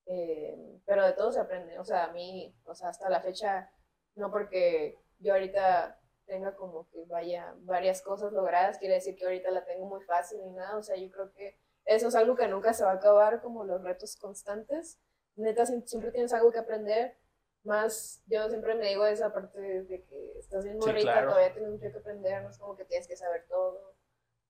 eh, 0.07 0.81
pero 0.85 1.07
de 1.07 1.15
todo 1.15 1.33
se 1.33 1.41
aprende, 1.41 1.79
o 1.79 1.85
sea, 1.85 2.05
a 2.05 2.13
mí, 2.13 2.55
o 2.67 2.75
sea, 2.75 2.91
hasta 2.91 3.09
la 3.09 3.23
fecha, 3.23 3.73
no 4.17 4.31
porque 4.31 4.99
yo 5.19 5.33
ahorita 5.33 6.01
tenga 6.27 6.57
como 6.57 6.89
que 6.91 7.05
vaya 7.05 7.55
varias 7.61 8.03
cosas 8.03 8.33
logradas, 8.33 8.79
quiere 8.79 8.95
decir 8.95 9.15
que 9.17 9.25
ahorita 9.25 9.51
la 9.51 9.65
tengo 9.65 9.87
muy 9.87 10.03
fácil 10.03 10.41
ni 10.43 10.51
nada, 10.51 10.77
o 10.77 10.83
sea, 10.83 10.97
yo 10.97 11.11
creo 11.11 11.33
que 11.33 11.57
eso 11.85 12.09
es 12.09 12.15
algo 12.17 12.35
que 12.35 12.49
nunca 12.49 12.73
se 12.73 12.85
va 12.85 12.91
a 12.91 12.95
acabar 12.95 13.41
como 13.41 13.65
los 13.65 13.83
retos 13.83 14.17
constantes 14.17 14.99
neta 15.37 15.67
siempre 15.67 16.11
tienes 16.11 16.33
algo 16.33 16.51
que 16.51 16.59
aprender. 16.59 17.17
Más, 17.65 18.23
yo 18.27 18.49
siempre 18.49 18.75
me 18.77 18.89
digo 18.89 19.05
esa 19.07 19.33
parte 19.33 19.61
de 19.61 20.05
que 20.05 20.39
estás 20.39 20.65
bien 20.65 20.79
morrita, 20.79 21.27
todavía 21.27 21.53
tienes 21.53 21.73
mucho 21.73 21.91
que 21.91 21.99
aprender, 21.99 22.43
no 22.43 22.51
es 22.51 22.59
como 22.59 22.77
que 22.77 22.85
tienes 22.85 23.09
que 23.09 23.17
saber 23.17 23.45
todo. 23.49 23.97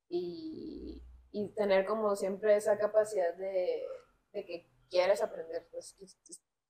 Y, 0.09 1.03
y 1.33 1.49
tener 1.55 1.87
como 1.87 2.15
siempre 2.15 2.57
esa 2.57 2.77
capacidad 2.79 3.35
de, 3.35 3.85
de 4.33 4.45
que 4.45 4.71
quieres 4.91 5.23
aprender, 5.23 5.67
pues 5.71 5.97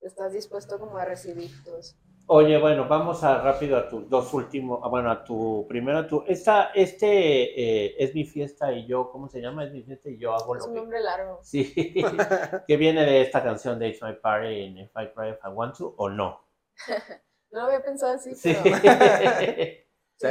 estás 0.00 0.32
dispuesto 0.32 0.78
como 0.78 0.96
a 0.98 1.04
recibir 1.04 1.50
todo 1.64 1.78
eso. 1.78 1.96
Oye, 2.28 2.58
bueno, 2.58 2.88
vamos 2.88 3.22
a 3.22 3.40
rápido 3.40 3.76
a 3.76 3.88
tus 3.88 4.10
dos 4.10 4.34
últimos, 4.34 4.80
ah, 4.82 4.88
bueno, 4.88 5.12
a 5.12 5.22
tu 5.22 5.64
primero, 5.68 6.04
tu, 6.08 6.24
esta, 6.26 6.72
este 6.74 7.06
eh, 7.86 7.94
es 7.98 8.12
mi 8.16 8.24
fiesta 8.24 8.72
y 8.72 8.84
yo, 8.84 9.10
¿cómo 9.10 9.28
se 9.28 9.40
llama? 9.40 9.64
Es 9.64 9.72
mi 9.72 9.84
fiesta 9.84 10.10
y 10.10 10.18
yo 10.18 10.32
hago 10.32 10.56
es 10.56 10.64
lo 10.64 10.70
un 10.70 10.76
nombre 10.76 11.00
largo. 11.00 11.38
Sí, 11.42 11.72
que 12.66 12.76
viene 12.76 13.04
de 13.04 13.20
esta 13.20 13.44
canción 13.44 13.78
de 13.78 13.90
It's 13.90 14.02
My 14.02 14.14
Party 14.14 14.60
en 14.60 14.78
If 14.78 14.90
I 14.96 15.12
Cry 15.14 15.30
If 15.30 15.38
I 15.44 15.48
Want 15.52 15.78
To, 15.78 15.94
o 15.96 16.08
no. 16.08 16.40
no 17.52 17.60
lo 17.60 17.66
había 17.66 17.84
pensado 17.84 18.14
así, 18.14 18.34
sí. 18.34 18.56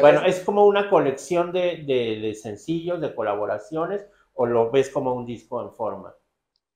bueno, 0.02 0.26
es 0.26 0.42
como 0.42 0.66
una 0.66 0.90
colección 0.90 1.54
de, 1.54 1.84
de, 1.88 2.20
de 2.20 2.34
sencillos, 2.34 3.00
de 3.00 3.16
colaboraciones, 3.16 4.06
o 4.34 4.46
lo 4.46 4.70
ves 4.70 4.90
como 4.90 5.14
un 5.14 5.26
disco 5.26 5.62
en 5.62 5.72
forma. 5.72 6.14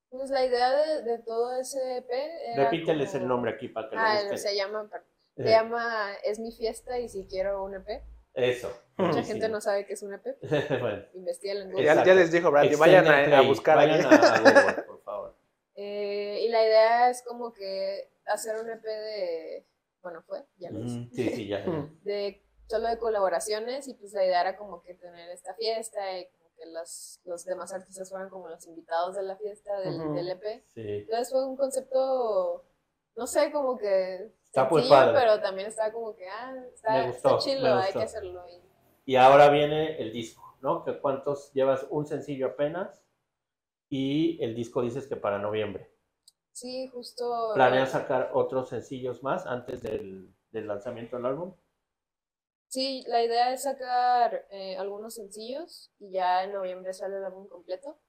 Pues 0.09 0.29
la 0.31 0.45
idea 0.45 0.71
de, 0.71 1.03
de 1.03 1.19
todo 1.19 1.55
ese 1.59 1.97
EP 1.97 2.09
era 2.09 2.63
Repíteles 2.65 3.13
el 3.13 3.27
nombre 3.27 3.51
aquí 3.51 3.67
para 3.67 3.89
que 3.89 3.95
lo 3.95 4.01
Ah, 4.01 4.37
se 4.37 4.55
llama, 4.55 4.89
se 5.35 5.43
llama 5.43 6.13
Es 6.23 6.39
mi 6.39 6.51
fiesta 6.51 6.99
y 6.99 7.09
si 7.09 7.27
quiero 7.27 7.63
un 7.63 7.75
EP. 7.75 8.03
Eso. 8.33 8.71
Mucha 8.97 9.23
gente 9.23 9.49
no 9.49 9.61
sabe 9.61 9.85
qué 9.85 9.93
es 9.93 10.01
un 10.01 10.13
EP. 10.13 10.23
bueno. 10.81 11.03
en 11.13 11.71
Google. 11.71 11.85
Ya, 11.85 12.03
ya, 12.03 12.13
les 12.13 12.31
dijo 12.31 12.51
Brandy, 12.51 12.75
vayan 12.75 13.07
a, 13.07 13.37
a, 13.37 13.41
buscar 13.41 13.77
vayan 13.77 14.05
a, 14.05 14.39
Google, 14.39 14.83
por 14.83 15.01
favor. 15.03 15.35
Eh, 15.81 16.41
y 16.43 16.49
la 16.49 16.61
idea 16.61 17.09
es 17.09 17.23
como 17.23 17.53
que 17.53 18.11
hacer 18.25 18.57
un 18.61 18.69
EP 18.69 18.83
de, 18.83 19.65
bueno, 20.01 20.21
fue, 20.27 20.43
ya 20.57 20.71
lo 20.71 20.79
hice. 20.81 21.07
Sí, 21.13 21.29
sí, 21.29 21.47
ya. 21.47 21.63
de 22.03 22.43
solo 22.67 22.89
de 22.89 22.97
colaboraciones 22.97 23.87
y 23.87 23.93
pues 23.93 24.11
la 24.11 24.25
idea 24.25 24.41
era 24.41 24.57
como 24.57 24.81
que 24.81 24.93
tener 24.93 25.29
esta 25.29 25.53
fiesta 25.55 26.19
y 26.19 26.27
que 26.59 26.65
los, 26.67 27.19
los 27.23 27.45
demás 27.45 27.73
artistas 27.73 28.09
fueran 28.09 28.29
como 28.29 28.49
los 28.49 28.65
invitados 28.67 29.15
de 29.15 29.23
la 29.23 29.37
fiesta 29.37 29.79
del, 29.79 30.13
del 30.13 30.29
EP. 30.29 30.63
Entonces 30.75 31.31
fue 31.31 31.45
un 31.45 31.55
concepto, 31.55 32.65
no 33.15 33.27
sé, 33.27 33.51
como 33.51 33.77
que 33.77 34.31
está 34.43 34.67
padre. 34.67 35.17
pero 35.17 35.39
también 35.41 35.67
estaba 35.67 35.91
como 35.91 36.15
que, 36.15 36.27
ah, 36.27 36.53
está, 36.73 37.07
está 37.07 37.37
chido, 37.37 37.75
hay 37.75 37.93
que 37.93 38.03
hacerlo. 38.03 38.43
Y... 39.05 39.15
ahora 39.15 39.49
viene 39.49 39.97
el 40.01 40.11
disco, 40.11 40.57
¿no? 40.61 40.83
¿Que 40.83 40.99
¿Cuántos 40.99 41.53
llevas? 41.53 41.87
Un 41.89 42.05
sencillo 42.05 42.47
apenas 42.47 43.03
y 43.89 44.43
el 44.43 44.53
disco 44.53 44.81
dices 44.81 45.07
que 45.07 45.15
para 45.15 45.39
noviembre. 45.39 45.91
Sí, 46.51 46.87
justo. 46.89 47.51
¿Planeas 47.53 47.91
sacar 47.91 48.31
otros 48.33 48.69
sencillos 48.69 49.23
más 49.23 49.45
antes 49.45 49.81
del, 49.81 50.35
del 50.51 50.67
lanzamiento 50.67 51.15
del 51.15 51.25
álbum? 51.25 51.55
Sí, 52.69 53.03
la 53.07 53.23
idea 53.23 53.51
es 53.51 53.63
sacar 53.63 54.45
eh, 54.51 54.77
algunos 54.77 55.15
sencillos 55.15 55.91
y 55.97 56.11
ya 56.11 56.43
en 56.43 56.53
noviembre 56.53 56.93
sale 56.93 57.17
el 57.17 57.25
álbum 57.25 57.47
completo. 57.47 57.99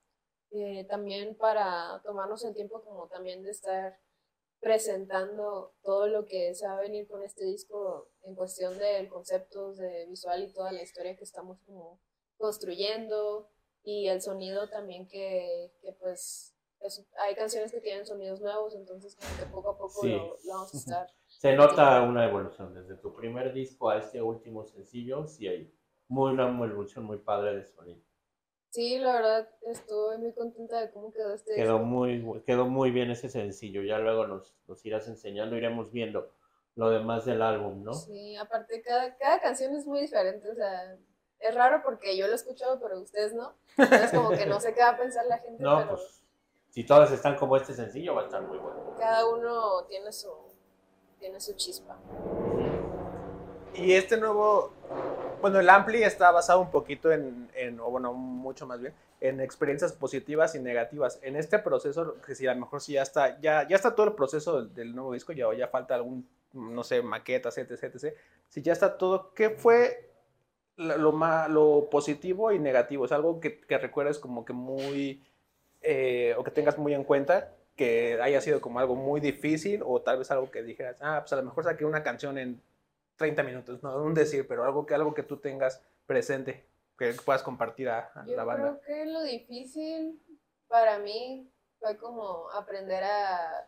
Eh, 0.51 0.85
también 0.85 1.35
para 1.37 2.03
tomarnos 2.05 2.45
el 2.45 2.55
tiempo 2.55 2.83
como 2.83 3.09
también 3.09 3.43
de 3.43 3.53
estar 3.53 3.99
presentando 4.61 5.73
todo 5.83 6.09
lo 6.09 6.27
que 6.27 6.55
se 6.55 6.67
va 6.67 6.77
a 6.77 6.81
venir 6.83 7.09
con 7.09 7.23
este 7.23 7.47
disco 7.47 8.11
en 8.23 8.35
cuestión 8.35 8.77
del 8.77 9.09
concepto 9.09 9.73
de 9.73 10.05
visual 10.07 10.43
y 10.43 10.53
toda 10.53 10.73
la 10.73 10.83
historia 10.83 11.17
que 11.17 11.25
estamos 11.25 11.59
como 11.65 11.99
construyendo 12.37 13.49
y 13.83 14.09
el 14.09 14.21
sonido 14.21 14.69
también 14.69 15.09
que, 15.09 15.73
que 15.81 15.93
pues 15.93 16.55
hay 17.17 17.35
canciones 17.35 17.73
que 17.73 17.81
tienen 17.81 18.05
sonidos 18.05 18.41
nuevos, 18.43 18.75
entonces 18.75 19.17
como 19.17 19.39
que 19.39 19.47
poco 19.47 19.71
a 19.71 19.79
poco 19.79 20.05
lo, 20.07 20.37
lo 20.45 20.53
vamos 20.53 20.75
a 20.75 20.79
estar 20.79 21.20
se 21.41 21.57
nota 21.57 22.03
una 22.03 22.27
evolución 22.27 22.75
desde 22.75 22.97
tu 22.97 23.15
primer 23.15 23.55
disco 23.55 23.89
a 23.89 23.97
este 23.97 24.21
último 24.21 24.67
sencillo, 24.67 25.27
sí 25.27 25.49
hay 25.49 25.73
muy, 26.07 26.33
una 26.33 26.47
evolución 26.51 27.07
muy 27.07 27.17
padre 27.17 27.57
de 27.57 27.65
sonido. 27.65 28.03
Sí, 28.69 28.99
la 28.99 29.15
verdad 29.15 29.49
estoy 29.63 30.19
muy 30.19 30.35
contenta 30.35 30.79
de 30.83 30.91
cómo 30.91 31.11
quedó 31.11 31.33
este 31.33 31.55
quedó 31.55 31.79
Muy, 31.79 32.43
quedó 32.45 32.67
muy 32.67 32.91
bien 32.91 33.11
ese 33.11 33.31
sencillo, 33.31 33.83
ya 33.83 33.99
luego 33.99 34.27
nos, 34.27 34.55
nos 34.69 34.85
irás 34.85 35.09
enseñando, 35.09 35.57
iremos 35.57 35.91
viendo 35.91 36.31
lo 36.75 36.91
demás 36.91 37.25
del 37.25 37.41
álbum, 37.41 37.85
¿no? 37.85 37.95
Sí, 37.95 38.37
aparte 38.37 38.83
cada, 38.83 39.17
cada 39.17 39.41
canción 39.41 39.75
es 39.75 39.87
muy 39.87 40.01
diferente, 40.01 40.47
o 40.47 40.55
sea, 40.55 40.99
es 41.39 41.55
raro 41.55 41.81
porque 41.83 42.19
yo 42.19 42.27
lo 42.27 42.33
he 42.33 42.37
escuchado, 42.37 42.79
pero 42.83 43.01
ustedes 43.01 43.33
no. 43.33 43.55
Es 43.79 44.11
como 44.11 44.29
que 44.29 44.45
no 44.45 44.61
sé 44.61 44.75
qué 44.75 44.83
va 44.83 44.91
a 44.91 44.99
pensar 44.99 45.25
la 45.25 45.39
gente, 45.39 45.63
no, 45.63 45.79
pero... 45.79 45.89
Pues 45.93 46.23
Si 46.69 46.85
todas 46.85 47.11
están 47.13 47.37
como 47.37 47.57
este 47.57 47.73
sencillo, 47.73 48.15
va 48.15 48.21
a 48.21 48.25
estar 48.27 48.43
muy 48.43 48.59
bueno. 48.59 48.95
Cada 48.99 49.27
uno 49.27 49.87
tiene 49.87 50.13
su, 50.13 50.50
tiene 51.21 51.41
su 51.41 51.53
chispa. 51.55 51.97
Y 53.75 53.93
este 53.93 54.17
nuevo, 54.17 54.73
bueno, 55.41 55.61
el 55.61 55.69
Ampli 55.69 56.03
está 56.03 56.31
basado 56.33 56.61
un 56.61 56.71
poquito 56.71 57.13
en, 57.13 57.49
en, 57.55 57.79
o 57.79 57.91
bueno, 57.91 58.13
mucho 58.13 58.67
más 58.67 58.81
bien, 58.81 58.95
en 59.21 59.41
experiencias 59.41 59.93
positivas 59.93 60.55
y 60.55 60.61
negativas. 60.61 61.21
En 61.23 61.37
este 61.37 61.59
proceso, 61.59 62.17
que 62.27 62.35
si 62.35 62.47
a 62.47 62.55
lo 62.55 62.61
mejor 62.61 62.81
si 62.81 62.95
ya 62.95 63.03
está, 63.03 63.41
ya, 63.41 63.69
ya 63.69 63.77
está 63.77 63.95
todo 63.95 64.07
el 64.09 64.15
proceso 64.15 64.65
del, 64.65 64.95
nuevo 64.95 65.13
disco, 65.13 65.33
ya, 65.33 65.47
ya 65.55 65.69
falta 65.69 65.95
algún, 65.95 66.27
no 66.53 66.83
sé, 66.83 67.03
maquetas, 67.03 67.57
etc, 67.59 67.85
etc. 67.85 68.15
Si 68.49 68.63
ya 68.63 68.73
está 68.73 68.99
todo, 68.99 69.33
¿qué 69.35 69.51
fue 69.51 70.11
lo, 70.77 71.13
lo 71.49 71.89
positivo 71.91 72.51
y 72.51 72.59
negativo? 72.59 73.05
Es 73.05 73.13
algo 73.13 73.41
que, 73.41 73.61
que 73.61 73.79
recuerdes 73.79 74.19
como 74.19 74.45
que 74.45 74.53
muy, 74.53 75.23
eh, 75.83 76.35
o 76.37 76.43
que 76.43 76.51
tengas 76.51 76.77
muy 76.77 76.95
en 76.95 77.05
cuenta, 77.05 77.55
que 77.81 78.21
haya 78.21 78.43
sido 78.43 78.61
como 78.61 78.79
algo 78.79 78.95
muy 78.95 79.23
difícil, 79.23 79.83
o 79.87 80.03
tal 80.03 80.19
vez 80.19 80.31
algo 80.31 80.51
que 80.51 80.63
dijeras, 80.63 80.99
ah, 81.01 81.21
pues 81.23 81.33
a 81.33 81.37
lo 81.37 81.45
mejor 81.45 81.65
saqué 81.65 81.87
una 81.87 82.03
canción 82.03 82.37
en 82.37 82.61
30 83.17 83.43
minutos, 83.43 83.83
no 83.83 83.97
un 84.03 84.13
decir, 84.13 84.47
pero 84.47 84.65
algo 84.65 84.85
que, 84.85 84.95
algo 84.95 85.15
que 85.15 85.23
tú 85.23 85.39
tengas 85.39 85.81
presente, 86.05 86.63
que 86.99 87.15
puedas 87.25 87.43
compartir 87.43 87.89
a, 87.89 88.11
a 88.15 88.27
Yo 88.27 88.37
la 88.37 88.45
banda. 88.45 88.79
creo 88.85 88.99
que 89.07 89.07
lo 89.11 89.23
difícil 89.23 90.21
para 90.69 90.99
mí 90.99 91.51
fue 91.79 91.97
como 91.97 92.51
aprender 92.51 93.03
a 93.03 93.67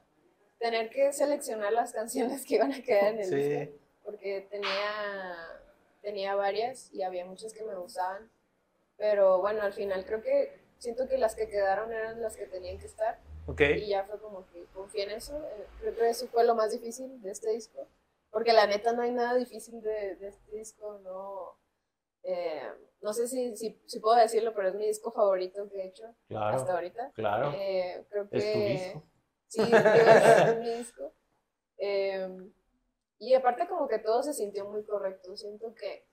tener 0.59 0.91
que 0.91 1.11
seleccionar 1.15 1.73
las 1.73 1.95
canciones 1.95 2.45
que 2.45 2.57
iban 2.57 2.71
a 2.75 2.83
quedar 2.83 3.15
en 3.15 3.21
el 3.21 3.25
Sí. 3.25 3.37
disco, 3.37 3.79
porque 4.05 4.47
tenía, 4.51 5.63
tenía 6.03 6.35
varias 6.35 6.93
y 6.93 7.03
había 7.03 7.25
muchas 7.25 7.55
que 7.55 7.65
me 7.65 7.75
gustaban, 7.77 8.31
pero 8.99 9.41
bueno, 9.41 9.63
al 9.63 9.73
final 9.73 10.05
creo 10.05 10.21
que 10.21 10.61
siento 10.77 11.09
que 11.09 11.17
las 11.17 11.35
que 11.35 11.49
quedaron 11.49 11.91
eran 11.95 12.21
las 12.21 12.37
que 12.37 12.45
tenían 12.45 12.77
que 12.79 12.85
estar 12.87 13.19
Ok, 13.47 13.61
y 13.77 13.89
ya 13.89 14.05
fue 14.05 14.21
como 14.21 14.47
que 14.51 14.65
confié 14.73 15.05
en 15.05 15.11
eso, 15.13 15.37
eh, 15.37 15.67
creo 15.81 15.95
que 15.97 16.09
eso 16.11 16.27
fue 16.29 16.45
lo 16.45 16.55
más 16.55 16.71
difícil 16.73 17.21
de 17.23 17.31
este 17.33 17.51
disco, 17.51 17.89
porque 18.31 18.53
la 18.53 18.67
neta 18.67 18.93
no 18.93 19.03
hay 19.03 19.11
nada 19.11 19.35
difícil 19.35 19.81
de, 19.83 20.17
de 20.17 20.29
este 20.29 20.57
disco, 20.57 20.99
no... 21.01 21.59
eh, 22.23 22.63
no 23.01 23.13
sé 23.13 23.27
si, 23.27 23.57
si, 23.57 23.83
si 23.85 23.99
puedo 24.01 24.17
decirlo, 24.17 24.55
pero 24.55 24.69
es 24.69 24.75
mi 24.77 24.87
disco 24.87 25.11
favorito 25.11 25.69
que 25.69 25.83
he 25.83 25.87
hecho 25.89 26.07
hasta 26.07 26.19
Claro, 26.29 26.71
ahorita. 26.73 27.11
claro. 27.15 27.53
Eh, 27.57 28.07
creo 28.11 28.29
que 28.31 28.37
Es 28.39 28.53
tu 28.53 28.59
disco. 28.61 29.03
sí, 29.49 29.61
es 29.63 30.59
mi 30.61 30.75
disco. 30.77 31.13
Eh, 31.79 32.29
y 33.19 33.35
aparte 33.35 33.67
como 33.69 33.89
que 33.89 33.99
todo 33.99 34.23
se 34.23 34.33
sintió 34.35 34.65
muy 34.67 34.85
correcto. 34.85 35.37
Siento 35.37 35.75
que 35.75 36.07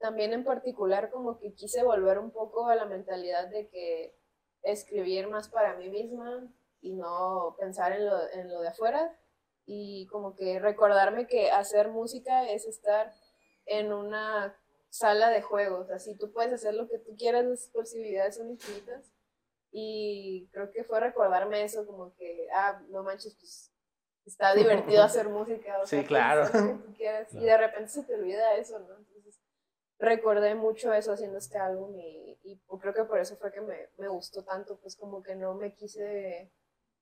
también 0.00 0.32
en 0.32 0.44
particular 0.44 1.08
como 1.10 1.38
que 1.38 1.54
quise 1.54 1.84
volver 1.84 2.18
un 2.18 2.32
poco 2.32 2.66
a 2.66 2.74
la 2.74 2.84
mentalidad 2.84 3.46
de 3.48 3.68
que 3.68 4.18
escribir 4.62 5.28
más 5.28 5.48
para 5.48 5.74
mí 5.76 5.88
misma 5.88 6.52
y 6.80 6.92
no 6.94 7.56
pensar 7.58 7.92
en 7.92 8.06
lo, 8.06 8.30
en 8.32 8.48
lo 8.52 8.60
de 8.60 8.68
afuera. 8.68 9.16
Y 9.66 10.06
como 10.06 10.34
que 10.34 10.58
recordarme 10.58 11.26
que 11.26 11.50
hacer 11.50 11.88
música 11.88 12.48
es 12.48 12.66
estar 12.66 13.12
en 13.66 13.92
una 13.92 14.56
sala 14.88 15.28
de 15.30 15.42
juegos. 15.42 15.90
Así 15.90 16.16
tú 16.16 16.32
puedes 16.32 16.52
hacer 16.52 16.74
lo 16.74 16.88
que 16.88 16.98
tú 16.98 17.14
quieras, 17.16 17.44
las 17.44 17.68
posibilidades 17.68 18.36
son 18.36 18.50
infinitas. 18.50 19.12
Y 19.70 20.48
creo 20.52 20.70
que 20.70 20.84
fue 20.84 21.00
recordarme 21.00 21.62
eso, 21.62 21.86
como 21.86 22.14
que, 22.14 22.48
ah, 22.54 22.80
no 22.88 23.02
manches, 23.02 23.34
pues 23.38 23.70
está 24.24 24.54
divertido 24.54 25.02
hacer 25.02 25.28
música. 25.28 25.78
O 25.82 25.86
Sí, 25.86 25.96
sea, 25.96 25.98
puedes 25.98 26.08
claro. 26.08 26.42
hacer 26.42 26.60
lo 26.62 26.78
que 26.78 26.84
tú 26.88 26.94
quieras. 26.94 27.34
Y 27.34 27.44
de 27.44 27.56
repente 27.58 27.88
se 27.90 28.02
te 28.04 28.14
olvida 28.14 28.54
eso, 28.56 28.78
¿no? 28.78 28.96
Recordé 29.98 30.54
mucho 30.54 30.92
eso 30.92 31.12
haciendo 31.12 31.38
este 31.38 31.58
álbum 31.58 31.96
y, 31.98 32.38
y 32.44 32.60
creo 32.80 32.94
que 32.94 33.04
por 33.04 33.18
eso 33.18 33.36
fue 33.36 33.50
que 33.52 33.60
me, 33.60 33.88
me 33.96 34.08
gustó 34.08 34.44
tanto, 34.44 34.78
pues 34.78 34.94
como 34.96 35.22
que 35.22 35.34
no 35.34 35.54
me 35.54 35.74
quise 35.74 36.52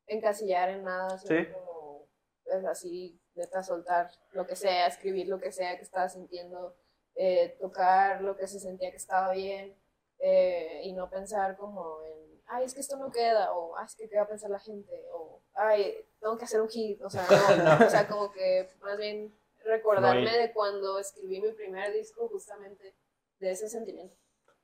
encasillar 0.06 0.70
en 0.70 0.85
nada, 0.85 1.18
sino 1.18 1.40
Sí. 1.44 1.52
como 1.52 2.06
pues, 2.44 2.64
así, 2.64 3.20
neta, 3.35 3.62
soltar 3.62 4.11
lo 4.32 4.46
que 4.46 4.56
sea, 4.56 4.87
escribir 4.87 5.28
lo 5.28 5.38
que 5.40 5.52
sea 5.52 5.76
que 5.76 5.82
estaba 5.82 6.09
sintiendo, 6.09 6.74
eh, 7.16 7.56
tocar 7.61 8.22
lo 8.22 8.37
que 8.37 8.46
se 8.46 8.61
sentía 8.61 8.90
que 8.90 8.96
estaba 8.96 9.32
bien 9.32 9.76
eh, 10.20 10.80
y 10.85 10.92
no 10.94 11.11
pensar 11.11 11.56
como 11.56 12.02
en, 12.04 12.40
ay, 12.46 12.64
es 12.64 12.72
que 12.74 12.80
esto 12.80 12.96
no 12.96 13.11
queda, 13.11 13.52
o 13.52 13.76
ay, 13.76 13.85
es 13.87 13.94
que 13.96 14.09
qué 14.09 14.16
va 14.16 14.22
a 14.22 14.28
pensar 14.28 14.48
la 14.50 14.61
gente, 14.61 15.04
o 15.12 15.42
ay, 15.54 15.96
tengo 16.20 16.38
que 16.38 16.44
hacer 16.44 16.61
un 16.61 16.68
hit, 16.70 17.02
o 17.02 17.11
sea, 17.11 17.26
no, 17.80 17.87
o 17.87 17.90
sea, 17.90 18.06
como 18.09 18.32
que 18.32 18.68
más 18.80 18.96
bien 18.96 19.37
recordarme 19.66 20.24
No 20.24 20.31
hay- 20.31 20.38
de 20.48 20.52
cuando 20.52 20.98
escribí 20.98 21.40
mi 21.40 21.52
primer 21.52 21.92
disco, 21.92 22.29
justamente 22.29 22.94
de 23.38 23.50
ese 23.50 23.68
sentimiento. 23.68 24.16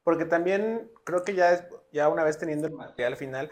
Porque 0.02 0.24
también 0.24 0.90
creo 1.04 1.22
que 1.22 1.34
ya, 1.34 1.52
es, 1.52 1.64
ya 1.92 2.08
una 2.08 2.24
vez 2.24 2.38
teniendo 2.38 2.66
el 2.66 2.72
material 2.74 3.16
final, 3.16 3.50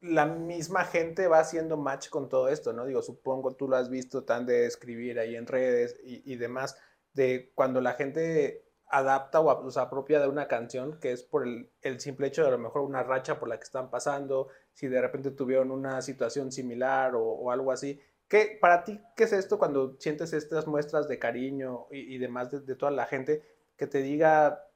la 0.00 0.26
misma 0.26 0.84
gente 0.84 1.26
va 1.26 1.38
haciendo 1.40 1.76
match 1.76 2.08
con 2.10 2.28
todo 2.28 2.48
esto, 2.48 2.72
¿no? 2.72 2.84
Digo, 2.86 3.02
supongo 3.02 3.54
tú 3.56 3.66
lo 3.68 3.76
has 3.76 3.88
visto 3.90 4.24
tan 4.24 4.46
de 4.46 4.66
escribir 4.66 5.18
ahí 5.18 5.34
en 5.36 5.46
redes 5.46 5.96
y, 6.04 6.30
y 6.30 6.36
demás, 6.36 6.76
de 7.12 7.50
cuando 7.54 7.80
la 7.80 7.94
gente 7.94 8.64
adapta 8.88 9.40
o 9.40 9.70
se 9.70 9.80
apropia 9.80 10.20
de 10.20 10.28
una 10.28 10.46
canción 10.46 11.00
que 11.00 11.10
es 11.12 11.24
por 11.24 11.44
el, 11.44 11.72
el 11.80 11.98
simple 11.98 12.28
hecho 12.28 12.42
de 12.42 12.48
a 12.48 12.52
lo 12.52 12.58
mejor 12.58 12.82
una 12.82 13.02
racha 13.02 13.40
por 13.40 13.48
la 13.48 13.56
que 13.58 13.64
están 13.64 13.90
pasando, 13.90 14.48
si 14.74 14.86
de 14.86 15.00
repente 15.00 15.30
tuvieron 15.32 15.70
una 15.72 16.00
situación 16.02 16.52
similar 16.52 17.14
o, 17.16 17.24
o 17.24 17.50
algo 17.50 17.72
así. 17.72 18.00
¿Qué, 18.28 18.58
para 18.60 18.84
ti, 18.84 19.00
qué 19.16 19.24
es 19.24 19.32
esto 19.32 19.58
cuando 19.58 19.96
sientes 20.00 20.32
estas 20.32 20.66
muestras 20.66 21.08
de 21.08 21.18
cariño 21.18 21.86
y, 21.90 22.14
y 22.14 22.18
demás 22.18 22.50
de, 22.50 22.60
de 22.60 22.74
toda 22.74 22.90
la 22.90 23.06
gente 23.06 23.42
que 23.76 23.86
te 23.86 23.98
diga, 23.98 24.68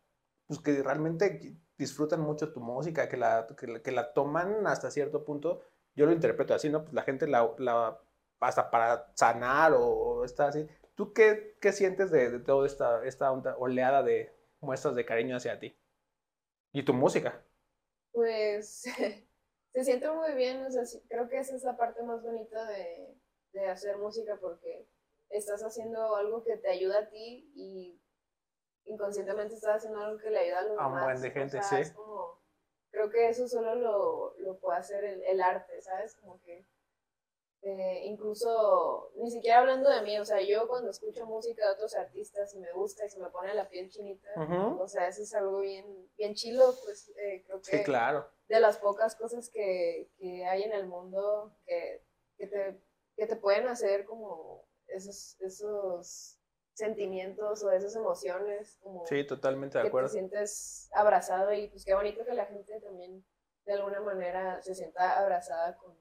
pues 0.47 0.61
que 0.61 0.83
realmente 0.83 1.57
disfrutan 1.77 2.21
mucho 2.21 2.53
tu 2.53 2.61
música, 2.61 3.09
que 3.09 3.17
la, 3.17 3.47
que 3.59 3.67
la, 3.67 3.83
que 3.83 3.91
la 3.93 4.13
toman 4.13 4.67
hasta 4.67 4.91
cierto 4.91 5.25
punto? 5.25 5.63
Yo 5.95 6.07
lo 6.07 6.13
interpreto 6.13 6.55
así, 6.55 6.69
¿no? 6.71 6.83
Pues 6.83 6.95
la 6.95 7.03
gente 7.03 7.27
la, 7.27 7.51
la 7.59 8.01
hasta 8.41 8.71
para 8.71 9.13
sanar 9.15 9.73
o, 9.73 9.85
o 9.85 10.25
está 10.25 10.49
así. 10.49 10.69
¿Tú 10.95 11.13
qué, 11.13 11.57
qué 11.61 11.73
sientes 11.73 12.11
de, 12.11 12.31
de 12.31 12.39
toda 12.41 12.67
esta, 12.67 13.05
esta 13.05 13.33
oleada 13.33 14.03
de 14.03 14.35
muestras 14.61 14.95
de 14.95 15.05
cariño 15.05 15.37
hacia 15.37 15.59
ti? 15.59 15.77
Y 16.73 16.85
tu 16.85 16.95
música. 16.95 17.43
Pues 18.13 18.83
se 19.73 19.85
siente 19.85 20.11
muy 20.11 20.35
bien, 20.35 20.65
o 20.65 20.71
sea, 20.71 20.83
creo 21.09 21.29
que 21.29 21.39
esa 21.39 21.57
es 21.57 21.65
la 21.65 21.77
parte 21.77 22.03
más 22.03 22.23
bonita 22.23 22.67
de, 22.67 23.17
de 23.53 23.67
hacer 23.67 23.97
música 23.99 24.39
porque 24.41 24.87
estás 25.29 25.63
haciendo 25.63 26.17
algo 26.17 26.43
que 26.43 26.57
te 26.57 26.69
ayuda 26.71 27.01
a 27.01 27.09
ti 27.09 27.51
y 27.55 28.01
inconscientemente 28.85 29.55
estás 29.55 29.77
haciendo 29.77 30.01
algo 30.01 30.19
que 30.19 30.31
le 30.31 30.39
ayuda 30.41 30.59
a 30.59 30.63
los 30.63 30.79
A 30.79 30.87
un 30.87 30.93
demás. 30.95 31.05
buen 31.05 31.21
de 31.23 31.31
gente, 31.31 31.59
o 31.59 31.63
sea, 31.63 31.79
sí. 31.79 31.83
es 31.83 31.93
como, 31.93 32.39
creo 32.91 33.11
que 33.11 33.29
eso 33.29 33.47
solo 33.49 33.75
lo, 33.75 34.35
lo 34.39 34.59
puede 34.59 34.79
hacer 34.79 35.05
el, 35.05 35.23
el 35.23 35.41
arte, 35.41 35.81
¿sabes? 35.83 36.15
Como 36.17 36.41
que 36.41 36.67
eh, 37.63 38.05
incluso, 38.07 39.13
ni 39.17 39.31
siquiera 39.31 39.59
hablando 39.59 39.91
de 39.91 40.01
mí, 40.01 40.19
o 40.19 40.25
sea, 40.25 40.41
yo 40.41 40.67
cuando 40.67 40.91
escucho 40.91 41.27
música 41.27 41.67
de 41.67 41.75
otros 41.75 41.95
artistas 41.95 42.55
y 42.55 42.59
me 42.59 42.73
gusta 42.73 43.05
y 43.05 43.11
se 43.11 43.21
me 43.21 43.29
pone 43.29 43.53
la 43.53 43.69
piel 43.69 43.91
chinita, 43.91 44.31
o 44.81 44.89
sea, 44.89 45.09
eso 45.09 45.23
es 45.23 45.35
algo 45.35 45.59
bien, 45.59 46.11
bien 46.17 46.35
chilo, 46.35 46.75
pues 46.83 47.13
eh, 47.19 47.43
creo 47.45 47.61
que 47.61 47.77
Sí, 47.77 47.85
claro. 47.85 48.27
de 48.49 48.61
las 48.61 48.79
pocas 48.79 49.15
cosas 49.15 49.51
que, 49.51 50.09
que 50.19 50.47
hay 50.47 50.63
en 50.63 50.73
el 50.73 50.87
mundo 50.87 51.55
que, 51.67 52.03
que, 52.39 52.47
te, 52.47 52.81
que 53.21 53.27
te 53.27 53.37
pueden 53.37 53.69
hacer 53.69 54.05
como 54.07 54.65
esos, 54.89 55.37
esos 55.41 56.39
sentimientos 56.75 57.63
o 57.65 57.71
esas 57.71 57.95
emociones, 57.97 58.79
como 58.83 59.05
Sí, 59.05 59.27
totalmente 59.27 59.79
de 59.79 59.83
que 59.83 59.91
te 59.91 59.91
acuerdo. 59.91 60.09
sientes 60.09 60.89
abrazado 60.95 61.53
y 61.53 61.69
pues 61.69 61.85
qué 61.85 61.95
bonito 61.95 62.25
que 62.25 62.35
la 62.35 62.47
gente 62.47 62.81
también 62.81 63.25
de 63.67 63.75
alguna 63.75 64.01
manera 64.01 64.63
se 64.63 64.75
sienta 64.75 65.19
abrazada 65.21 65.77
con, 65.77 65.95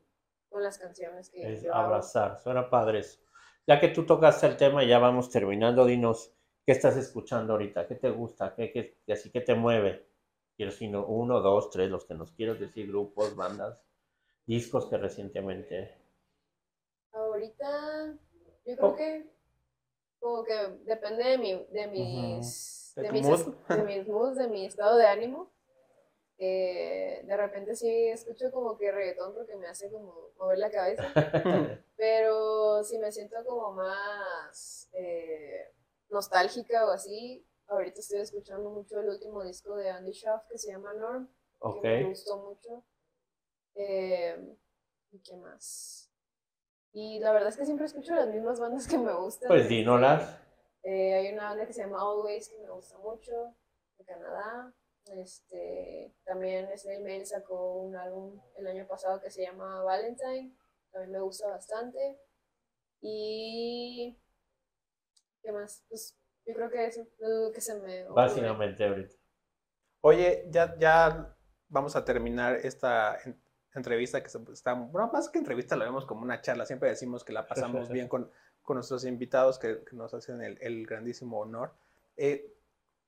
con 0.50 0.64
las 0.64 0.78
canciones 0.78 1.30
que 1.30 1.42
Es 1.54 1.64
yo 1.64 1.74
hago. 1.74 1.82
abrazar, 1.86 2.40
suena 2.40 2.70
padre 2.70 3.00
eso. 3.00 3.20
Ya 3.68 3.80
que 3.80 3.90
tú 3.90 4.06
tocaste 4.06 4.48
el 4.48 4.58
tema, 4.58 4.84
ya 4.86 5.00
vamos 5.00 5.30
terminando, 5.30 5.86
dinos, 5.86 6.34
¿qué 6.66 6.72
estás 6.72 6.98
escuchando 6.98 7.54
ahorita? 7.54 7.88
¿Qué 7.88 7.96
te 7.96 8.10
gusta? 8.10 8.56
¿Qué, 8.56 8.72
qué, 8.72 9.00
qué 9.06 9.14
así 9.14 9.32
que 9.32 9.42
te 9.42 9.56
mueve? 9.56 10.08
Quiero 10.56 10.72
decir, 10.72 10.90
no, 10.92 11.06
uno, 11.06 11.40
dos, 11.42 11.70
tres, 11.72 11.90
los 11.90 12.06
que 12.06 12.14
nos 12.16 12.32
quieras 12.34 12.60
decir, 12.60 12.88
grupos, 12.88 13.36
bandas, 13.36 13.84
discos 14.46 14.88
que 14.90 14.98
recientemente... 14.98 15.99
Ahorita 17.44 18.18
yo 18.66 18.76
creo 18.76 18.90
Oh. 18.90 18.96
que 18.96 19.26
como 20.20 20.44
que 20.44 20.54
depende 20.84 21.24
de 21.24 21.38
mi, 21.38 21.54
de 21.72 21.88
mis, 21.88 22.92
De 22.98 23.12
mis, 23.14 23.26
mood. 23.26 23.56
de 23.70 23.84
mis 23.84 24.08
moods, 24.08 24.36
de 24.38 24.48
mi 24.50 24.66
estado 24.66 24.98
de 24.98 25.08
ánimo. 25.08 25.50
Eh, 26.38 27.22
de 27.26 27.38
repente 27.38 27.76
sí 27.76 28.08
escucho 28.08 28.52
como 28.52 28.78
que 28.78 28.92
reggaetón 28.92 29.34
porque 29.34 29.56
me 29.58 29.68
hace 29.68 29.90
como 29.92 30.30
mover 30.38 30.58
la 30.58 30.72
cabeza, 30.72 31.04
pero 31.98 32.82
si 32.84 32.98
me 32.98 33.12
siento 33.12 33.36
como 33.46 33.74
más 33.74 34.90
eh, 34.94 35.74
nostálgica 36.10 36.86
o 36.88 36.92
así, 36.92 37.46
ahorita 37.68 38.00
estoy 38.00 38.22
escuchando 38.22 38.70
mucho 38.70 39.00
el 39.02 39.10
último 39.10 39.44
disco 39.44 39.76
de 39.76 39.90
Andy 39.90 40.14
Schaff 40.14 40.46
que 40.50 40.58
se 40.58 40.72
llama 40.72 40.94
Norm, 40.94 41.30
ok, 41.60 41.82
que 41.82 41.88
me 41.90 42.04
gustó 42.10 42.38
mucho. 42.38 42.86
Eh, 43.76 44.56
¿Y 45.12 45.20
qué 45.20 45.36
más? 45.36 45.99
Y 46.92 47.20
la 47.20 47.32
verdad 47.32 47.50
es 47.50 47.58
que 47.58 47.66
siempre 47.66 47.86
escucho 47.86 48.16
las 48.16 48.28
mismas 48.28 48.60
bandas 48.60 48.88
que 48.88 48.98
me 48.98 49.14
gustan. 49.14 49.48
pues 49.48 49.70
dínolas. 49.70 50.40
Eh, 50.84 51.14
hay 51.14 51.34
una 51.34 51.50
banda 51.50 51.68
que 51.68 51.74
se 51.74 51.82
llama 51.82 52.02
Always 52.02 52.50
que 52.50 52.58
me 52.60 52.70
gusta 52.70 52.98
mucho, 52.98 53.56
de 53.98 54.06
Canadá. 54.06 54.74
Este, 55.06 56.14
también 56.24 56.70
Snail 56.78 57.04
Mail 57.04 57.26
sacó 57.26 57.78
un 57.82 57.96
álbum 57.96 58.40
el 58.58 58.68
año 58.68 58.88
pasado 58.88 59.20
que 59.20 59.32
se 59.32 59.44
llama 59.44 59.82
Valentine, 59.84 60.56
también 60.92 61.12
me 61.12 61.20
gusta 61.20 61.48
bastante. 61.48 62.20
Y 63.02 64.18
¿qué 65.42 65.52
más? 65.52 65.84
Pues 65.90 66.16
yo 66.46 66.54
creo 66.54 66.70
que 66.70 66.86
eso 66.86 67.02
es 67.02 67.08
lo 67.20 67.52
que 67.52 67.62
se 67.62 67.76
me 67.76 68.04
ocurre. 68.04 68.16
Básicamente 68.16 68.86
ahorita. 68.86 69.16
Oye, 70.02 70.46
ya, 70.50 70.78
ya 70.78 71.36
vamos 71.68 71.96
a 71.96 72.06
terminar 72.06 72.56
esta 72.64 73.18
entrevista 73.76 74.22
que 74.22 74.30
está, 74.52 74.74
bueno, 74.74 75.10
más 75.12 75.30
que 75.30 75.38
entrevista 75.40 75.76
lo 75.76 75.86
vemos 75.86 76.06
como 76.06 76.24
una 76.24 76.42
charla, 76.42 76.66
siempre 76.66 76.90
decimos 76.90 77.24
que 77.24 77.34
la 77.34 77.48
pasamos 77.48 77.90
bien 77.90 78.08
con, 78.08 78.30
con 78.62 78.76
nuestros 78.76 79.06
invitados 79.06 79.60
que, 79.60 79.84
que 79.84 79.96
nos 79.96 80.14
hacen 80.14 80.42
el, 80.42 80.58
el 80.62 80.86
grandísimo 80.86 81.40
honor. 81.40 81.74
Eh, 82.18 82.54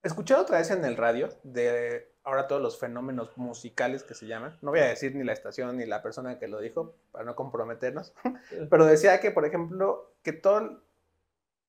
escuché 0.04 0.36
otra 0.36 0.60
vez 0.60 0.72
en 0.72 0.86
el 0.86 0.98
radio 0.98 1.30
de 1.44 2.12
ahora 2.24 2.48
todos 2.48 2.62
los 2.62 2.80
fenómenos 2.80 3.36
musicales 3.38 4.04
que 4.04 4.14
se 4.14 4.28
llaman, 4.28 4.58
no 4.62 4.72
voy 4.72 4.80
a 4.80 4.86
decir 4.86 5.16
ni 5.16 5.24
la 5.24 5.34
estación 5.34 5.78
ni 5.78 5.86
la 5.86 6.02
persona 6.02 6.38
que 6.38 6.48
lo 6.48 6.60
dijo 6.60 6.96
para 7.12 7.26
no 7.26 7.36
comprometernos, 7.36 8.14
pero 8.70 8.86
decía 8.86 9.20
que, 9.20 9.32
por 9.32 9.46
ejemplo, 9.46 10.14
que 10.22 10.34
todo, 10.34 10.82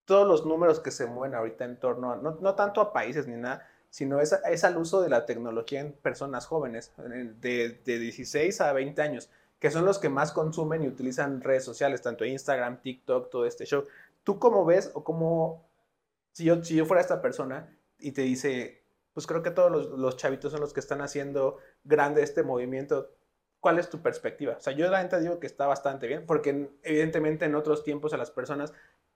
todos 0.05 0.29
los 0.29 0.45
números 0.45 0.81
que 0.81 0.91
se 0.91 1.07
mueven 1.07 1.35
ahorita 1.35 1.65
en 1.65 1.79
torno 1.79 2.13
a, 2.13 2.17
no, 2.17 2.39
no 2.41 2.55
tanto 2.55 2.81
a 2.81 2.93
países 2.93 3.27
ni 3.27 3.37
nada, 3.37 3.67
sino 3.93 4.21
es, 4.21 4.33
es 4.51 4.65
al 4.65 4.79
uso 4.79 5.03
de 5.03 5.11
la 5.11 5.27
tecnología 5.27 5.81
en 5.81 5.93
personas 5.93 6.47
jóvenes, 6.47 6.93
en- 6.99 7.39
de, 7.43 7.81
de 7.85 7.99
16 7.99 8.61
a 8.63 8.73
20 8.73 9.03
años, 9.03 9.31
que 9.59 9.71
son 9.71 9.85
los 9.85 9.99
que 9.99 10.09
más 10.09 10.33
consumen 10.33 10.83
y 10.83 10.89
utilizan 10.89 11.43
redes 11.43 11.65
sociales, 11.65 12.01
tanto 12.03 12.25
Instagram, 12.25 12.81
TikTok, 12.81 13.31
todo 13.31 13.45
este 13.47 13.67
show. 13.67 13.87
¿Tú 14.25 14.39
cómo 14.39 14.65
ves 14.65 14.91
o 14.95 15.05
cómo, 15.05 15.69
si 16.33 16.45
yo, 16.45 16.65
si 16.65 16.75
yo 16.77 16.87
fuera 16.87 17.01
esta 17.03 17.21
persona 17.23 17.77
y 17.99 18.13
te 18.13 18.23
dice, 18.23 18.83
pues 19.13 19.27
creo 19.27 19.43
que 19.43 19.51
todos 19.51 19.71
los, 19.71 19.91
los 19.91 20.17
chavitos 20.17 20.53
son 20.53 20.61
los 20.63 20.73
que 20.73 20.81
están 20.81 21.03
haciendo 21.03 21.59
grande 21.85 22.23
este 22.23 22.43
movimiento, 22.43 23.11
¿cuál 23.61 23.79
es 23.79 23.91
tu 23.91 24.01
perspectiva? 24.03 24.55
O 24.57 24.61
sea, 24.61 24.73
yo 24.73 24.91
la 24.91 25.01
gente 25.01 25.21
digo 25.21 25.39
que 25.39 25.47
está 25.47 25.67
bastante 25.67 26.07
bien, 26.07 26.25
porque 26.27 26.71
evidentemente 26.83 27.45
en 27.45 27.55
otros 27.55 27.85
tiempos 27.85 28.15
a 28.15 28.17
las 28.17 28.31
personas, 28.31 28.73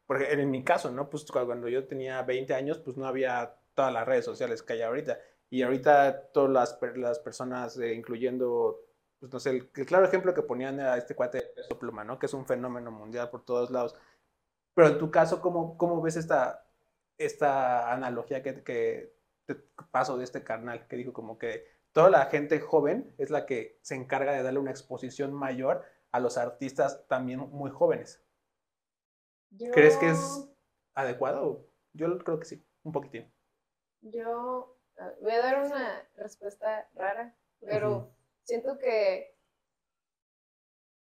porque 0.06 0.32
en 0.32 0.50
mi 0.50 0.62
caso, 0.64 0.90
¿no? 0.92 1.08
Pues 1.10 1.24
cuando 1.24 1.68
yo 1.68 1.86
tenía 1.86 2.22
20 2.22 2.54
años, 2.54 2.78
pues 2.78 2.96
no 2.96 3.06
había 3.06 3.56
todas 3.76 3.92
las 3.92 4.04
redes 4.06 4.24
sociales 4.24 4.64
que 4.64 4.72
hay 4.72 4.82
ahorita. 4.82 5.20
Y 5.48 5.62
ahorita 5.62 6.32
todas 6.32 6.50
las, 6.50 6.96
las 6.96 7.20
personas, 7.20 7.78
eh, 7.78 7.94
incluyendo, 7.94 8.80
pues 9.20 9.32
no 9.32 9.38
sé, 9.38 9.50
el, 9.50 9.70
el 9.76 9.86
claro 9.86 10.04
ejemplo 10.06 10.34
que 10.34 10.42
ponían 10.42 10.80
era 10.80 10.96
este 10.96 11.14
cuate 11.14 11.38
de 11.38 11.44
Peso 11.54 11.78
Pluma, 11.78 12.02
¿no? 12.02 12.18
Que 12.18 12.26
es 12.26 12.34
un 12.34 12.44
fenómeno 12.46 12.90
mundial 12.90 13.30
por 13.30 13.44
todos 13.44 13.70
lados. 13.70 13.94
Pero 14.74 14.88
en 14.88 14.98
tu 14.98 15.12
caso, 15.12 15.40
¿cómo, 15.40 15.78
cómo 15.78 16.02
ves 16.02 16.16
esta, 16.16 16.66
esta 17.16 17.92
analogía 17.92 18.42
que, 18.42 18.64
que 18.64 19.14
te 19.46 19.54
paso 19.54 20.18
de 20.18 20.24
este 20.24 20.42
carnal 20.42 20.88
que 20.88 20.96
dijo 20.96 21.12
como 21.12 21.38
que 21.38 21.64
toda 21.92 22.10
la 22.10 22.26
gente 22.26 22.58
joven 22.58 23.14
es 23.16 23.30
la 23.30 23.46
que 23.46 23.78
se 23.82 23.94
encarga 23.94 24.32
de 24.32 24.42
darle 24.42 24.58
una 24.58 24.72
exposición 24.72 25.32
mayor 25.32 25.84
a 26.10 26.18
los 26.18 26.36
artistas 26.38 27.06
también 27.08 27.38
muy 27.38 27.70
jóvenes? 27.70 28.22
¿Crees 29.72 29.96
que 29.96 30.10
es 30.10 30.18
Yo- 30.18 30.48
adecuado? 30.94 31.68
Yo 31.92 32.18
creo 32.18 32.38
que 32.38 32.44
sí, 32.46 32.66
un 32.82 32.92
poquitín. 32.92 33.32
Yo 34.10 34.76
a 34.96 35.06
ver, 35.06 35.18
voy 35.20 35.32
a 35.32 35.38
dar 35.38 35.62
una 35.62 36.08
respuesta 36.16 36.88
rara, 36.94 37.36
pero 37.60 38.10
siento 38.44 38.78
que 38.78 39.34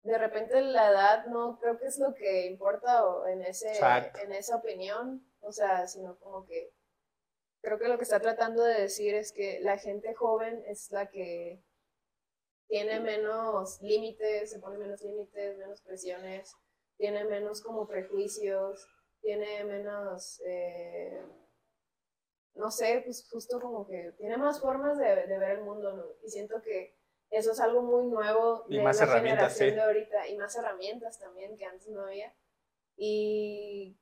de 0.04 0.18
repente 0.18 0.62
la 0.62 0.90
edad 0.90 1.26
no 1.28 1.60
creo 1.60 1.78
que 1.78 1.86
es 1.88 1.98
lo 1.98 2.14
que 2.14 2.46
importa 2.48 3.06
o 3.06 3.26
en 3.28 3.42
ese 3.42 3.70
Exacto. 3.70 4.20
en 4.20 4.34
esa 4.34 4.58
opinión, 4.58 5.26
o 5.42 5.52
sea, 5.52 5.88
sino 5.88 6.18
como 6.20 6.46
que 6.46 6.74
creo 7.62 7.80
que 7.80 7.88
lo 7.88 7.98
que 7.98 8.04
está 8.04 8.20
tratando 8.20 8.64
de 8.64 8.82
decir 8.82 9.16
es 9.16 9.32
que 9.32 9.60
la 9.62 9.78
gente 9.78 10.14
joven 10.14 10.64
es 10.68 10.92
la 10.92 11.10
que 11.10 11.64
tiene 12.68 13.00
menos 13.00 13.82
límites, 13.82 14.52
se 14.52 14.60
pone 14.60 14.78
menos 14.78 15.02
límites, 15.02 15.58
menos 15.58 15.82
presiones, 15.82 16.54
tiene 16.98 17.24
menos 17.24 17.62
como 17.62 17.88
prejuicios, 17.88 18.88
tiene 19.22 19.64
menos 19.64 20.42
eh, 20.46 21.24
no 22.56 22.72
sé, 22.72 23.02
pues 23.06 23.28
justo 23.30 23.60
como 23.60 23.88
que 23.88 24.14
tiene 24.18 24.38
más 24.38 24.60
formas 24.62 24.98
de, 24.98 25.28
de 25.28 25.38
ver 25.40 25.52
el 25.60 25.62
mundo, 25.64 25.94
¿no? 25.94 26.06
Y 26.24 26.30
siento 26.30 26.62
que 26.62 26.96
eso 27.30 27.52
es 27.52 27.60
algo 27.60 27.82
muy 27.82 28.06
nuevo 28.06 28.66
Y 28.70 28.78
de 28.78 28.84
más 28.84 28.98
la 28.98 29.04
herramientas, 29.04 29.54
generación 29.58 29.70
sí. 29.70 29.76
de 29.76 29.82
ahorita, 29.82 30.28
y 30.28 30.38
más 30.38 30.56
herramientas 30.56 31.20
también 31.20 31.58
que 31.58 31.66
antes 31.66 31.88
no 31.90 32.06
había. 32.06 32.34
Y, 32.96 33.98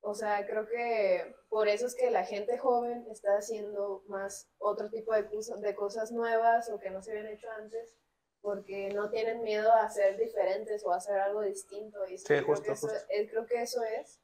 o 0.00 0.14
sea, 0.14 0.46
creo 0.46 0.66
que 0.68 1.34
por 1.48 1.68
eso 1.68 1.86
es 1.86 1.94
que 1.96 2.10
la 2.10 2.24
gente 2.24 2.58
joven 2.58 3.06
está 3.10 3.36
haciendo 3.36 4.04
más 4.06 4.48
otro 4.58 4.88
tipo 4.90 5.12
de, 5.14 5.26
cosas- 5.28 5.60
de 5.60 5.74
cosas 5.74 6.12
nuevas 6.12 6.70
o 6.70 6.78
que 6.78 6.90
no 6.90 7.02
se 7.02 7.10
habían 7.10 7.26
hecho 7.26 7.50
antes, 7.50 7.96
porque 8.40 8.90
no 8.90 9.10
tienen 9.10 9.42
miedo 9.42 9.72
a 9.72 9.88
ser 9.90 10.16
diferentes 10.16 10.84
o 10.84 10.92
a 10.92 10.96
hacer 10.98 11.18
algo 11.18 11.42
distinto. 11.42 12.06
Y 12.06 12.18
Sí, 12.18 12.26
creo, 12.26 12.44
justo, 12.46 12.64
que 12.66 12.72
eso, 12.72 12.86
justo. 12.88 13.04
eh, 13.08 13.28
creo 13.28 13.46
que 13.46 13.62
eso 13.62 13.82
es. 13.82 14.20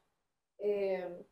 Eh, 0.59 1.25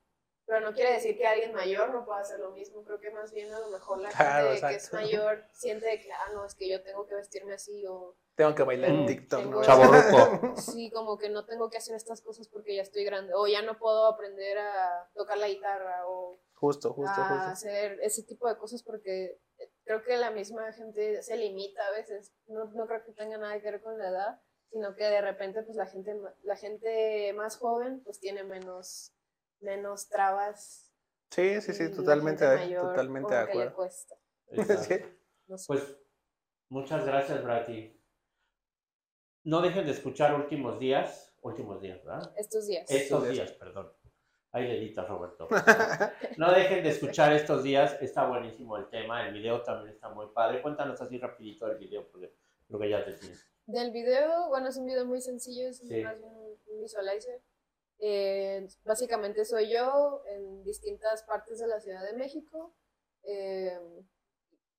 pero 0.51 0.65
no 0.69 0.73
quiere 0.73 0.91
decir 0.91 1.17
que 1.17 1.25
alguien 1.25 1.53
mayor 1.53 1.93
no 1.93 2.03
pueda 2.03 2.19
hacer 2.19 2.37
lo 2.41 2.51
mismo. 2.51 2.83
Creo 2.83 2.99
que 2.99 3.09
más 3.11 3.31
bien 3.31 3.53
a 3.53 3.59
lo 3.59 3.69
mejor 3.69 3.99
la 4.01 4.09
Claro, 4.09 4.49
gente 4.49 4.67
que 4.67 4.75
es 4.75 4.83
exacto. 4.83 4.97
mayor 4.97 5.45
siente 5.53 6.01
que, 6.01 6.11
ah, 6.11 6.31
no, 6.33 6.45
es 6.45 6.55
que 6.55 6.67
yo 6.69 6.83
tengo 6.83 7.07
que 7.07 7.15
vestirme 7.15 7.53
así 7.53 7.85
o 7.87 8.17
Tengo 8.35 8.53
que 8.53 8.63
bailar 8.63 8.89
en 8.89 9.03
Mm, 9.03 9.05
TikTok, 9.05 9.45
¿no? 9.45 9.61
sí, 10.57 10.91
como 10.91 11.17
que 11.17 11.29
no 11.29 11.45
tengo 11.45 11.69
que 11.69 11.77
hacer 11.77 11.95
estas 11.95 12.21
cosas 12.21 12.49
porque 12.49 12.75
ya 12.75 12.81
estoy 12.81 13.05
grande 13.05 13.33
o 13.33 13.47
ya 13.47 13.61
no 13.61 13.77
puedo 13.79 14.07
aprender 14.07 14.57
a 14.57 15.09
tocar 15.15 15.37
la 15.37 15.47
guitarra 15.47 16.05
o 16.07 16.41
Justo, 16.55 16.91
justo, 16.93 17.21
a 17.21 17.25
justo. 17.29 17.49
hacer 17.51 17.99
ese 18.01 18.23
tipo 18.23 18.49
de 18.49 18.57
cosas 18.57 18.83
porque 18.83 19.39
creo 19.85 20.03
que 20.03 20.17
la 20.17 20.31
misma 20.31 20.71
gente 20.73 21.23
se 21.23 21.37
limita 21.37 21.87
a 21.87 21.91
veces. 21.91 22.33
No, 22.47 22.65
no 22.65 22.87
creo 22.87 23.05
que 23.05 23.13
tenga 23.13 23.37
nada 23.37 23.57
que 23.61 23.71
ver 23.71 23.81
con 23.81 23.97
la 23.97 24.09
edad, 24.09 24.41
sino 24.69 24.95
que 24.95 25.05
de 25.05 25.21
repente 25.21 25.63
pues 25.63 25.77
la 25.77 25.85
gente, 25.87 26.13
ma- 26.13 26.35
la 26.43 26.57
gente 26.57 27.31
más 27.37 27.55
joven 27.57 28.01
pues 28.03 28.19
tiene 28.19 28.43
menos, 28.43 29.13
menos 29.61 30.09
trabas. 30.09 30.91
Sí, 31.29 31.61
sí, 31.61 31.73
sí, 31.73 31.89
totalmente, 31.91 32.45
mayor 32.45 32.89
totalmente 32.89 33.33
de 33.33 33.45
le 33.45 33.49
acuerdo. 33.51 33.75
cuesta. 33.75 34.15
Sí. 34.87 34.95
Pues 35.67 35.95
muchas 36.69 37.05
gracias, 37.05 37.43
Brati. 37.43 37.97
No 39.43 39.61
dejen 39.61 39.85
de 39.85 39.91
escuchar 39.91 40.35
últimos 40.35 40.77
días, 40.79 41.33
últimos 41.41 41.81
días, 41.81 42.03
¿verdad? 42.03 42.33
Estos 42.37 42.67
días. 42.67 42.89
Estos 42.91 43.23
días. 43.23 43.33
días, 43.35 43.51
perdón. 43.53 43.91
Ahí 44.51 44.67
le 44.67 44.77
editas, 44.77 45.07
Roberto. 45.07 45.47
No 46.37 46.51
dejen 46.51 46.83
de 46.83 46.89
escuchar 46.89 47.31
estos 47.33 47.63
días, 47.63 47.97
está 48.01 48.27
buenísimo 48.27 48.75
el 48.75 48.89
tema, 48.89 49.25
el 49.25 49.33
video 49.33 49.61
también 49.61 49.95
está 49.95 50.09
muy 50.09 50.27
padre. 50.33 50.61
Cuéntanos 50.61 51.01
así 51.01 51.17
rapidito 51.17 51.65
el 51.71 51.77
video, 51.77 52.07
porque 52.11 52.35
creo 52.67 52.79
que 52.79 52.89
ya 52.89 53.05
te 53.05 53.13
tienes. 53.13 53.47
Del 53.65 53.91
video, 53.91 54.49
bueno, 54.49 54.67
es 54.67 54.75
un 54.75 54.85
video 54.85 55.05
muy 55.05 55.21
sencillo, 55.21 55.69
es 55.69 55.77
Sí. 55.77 56.03
más 56.03 56.19
un 56.19 56.57
visualizer. 56.81 57.41
Eh, 58.03 58.67
básicamente 58.83 59.45
soy 59.45 59.69
yo 59.71 60.23
en 60.25 60.63
distintas 60.63 61.21
partes 61.23 61.59
de 61.59 61.67
la 61.67 61.79
Ciudad 61.79 62.03
de 62.03 62.13
México, 62.13 62.73
eh, 63.23 63.79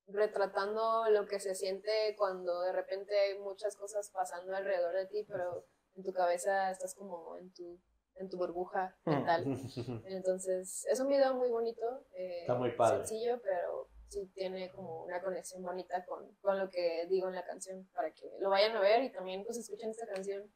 retratando 0.08 1.08
lo 1.10 1.26
que 1.26 1.38
se 1.40 1.54
siente 1.54 2.14
cuando 2.18 2.60
de 2.62 2.72
repente 2.72 3.16
hay 3.18 3.38
muchas 3.38 3.76
cosas 3.76 4.10
pasando 4.10 4.54
alrededor 4.54 4.94
de 4.94 5.06
ti, 5.06 5.24
pero 5.28 5.64
en 5.94 6.02
tu 6.02 6.12
cabeza 6.12 6.70
estás 6.70 6.94
como 6.96 7.38
en 7.38 7.52
tu, 7.52 7.78
en 8.16 8.28
tu 8.28 8.36
burbuja 8.36 8.96
Mm. 9.04 9.10
mental. 9.10 9.44
Entonces, 10.06 10.84
es 10.90 11.00
un 11.00 11.08
video 11.08 11.34
muy 11.34 11.48
bonito. 11.48 12.04
eh, 12.14 12.40
Está 12.40 12.54
muy 12.56 12.72
padre. 12.72 13.06
Sencillo, 13.06 13.40
pero 13.42 13.88
sí 14.08 14.26
tiene 14.34 14.70
como 14.72 15.04
una 15.04 15.22
conexión 15.22 15.62
bonita 15.62 16.04
con, 16.04 16.34
con 16.40 16.58
lo 16.58 16.68
que 16.68 17.06
digo 17.08 17.28
en 17.28 17.34
la 17.36 17.44
canción, 17.44 17.88
para 17.94 18.12
que 18.12 18.28
lo 18.40 18.50
vayan 18.50 18.76
a 18.76 18.80
ver 18.80 19.02
y 19.04 19.12
también 19.12 19.44
pues 19.44 19.56
escuchen 19.58 19.90
esta 19.90 20.06
canción, 20.06 20.52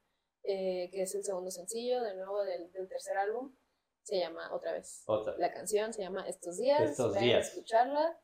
eh, 0.46 0.88
que 0.92 1.02
es 1.02 1.14
el 1.14 1.24
segundo 1.24 1.50
sencillo, 1.50 2.02
de 2.02 2.14
nuevo, 2.14 2.42
del, 2.44 2.70
del 2.72 2.88
tercer 2.88 3.16
álbum. 3.18 3.54
Se 4.02 4.18
llama 4.20 4.52
otra 4.54 4.72
vez. 4.72 5.02
Otra. 5.06 5.34
La 5.38 5.52
canción 5.52 5.92
se 5.92 6.02
llama 6.02 6.26
Estos 6.28 6.58
Días. 6.58 6.80
Estos 6.90 7.14
vayan 7.14 7.24
Días. 7.28 7.46
a 7.46 7.48
escucharla. 7.50 8.20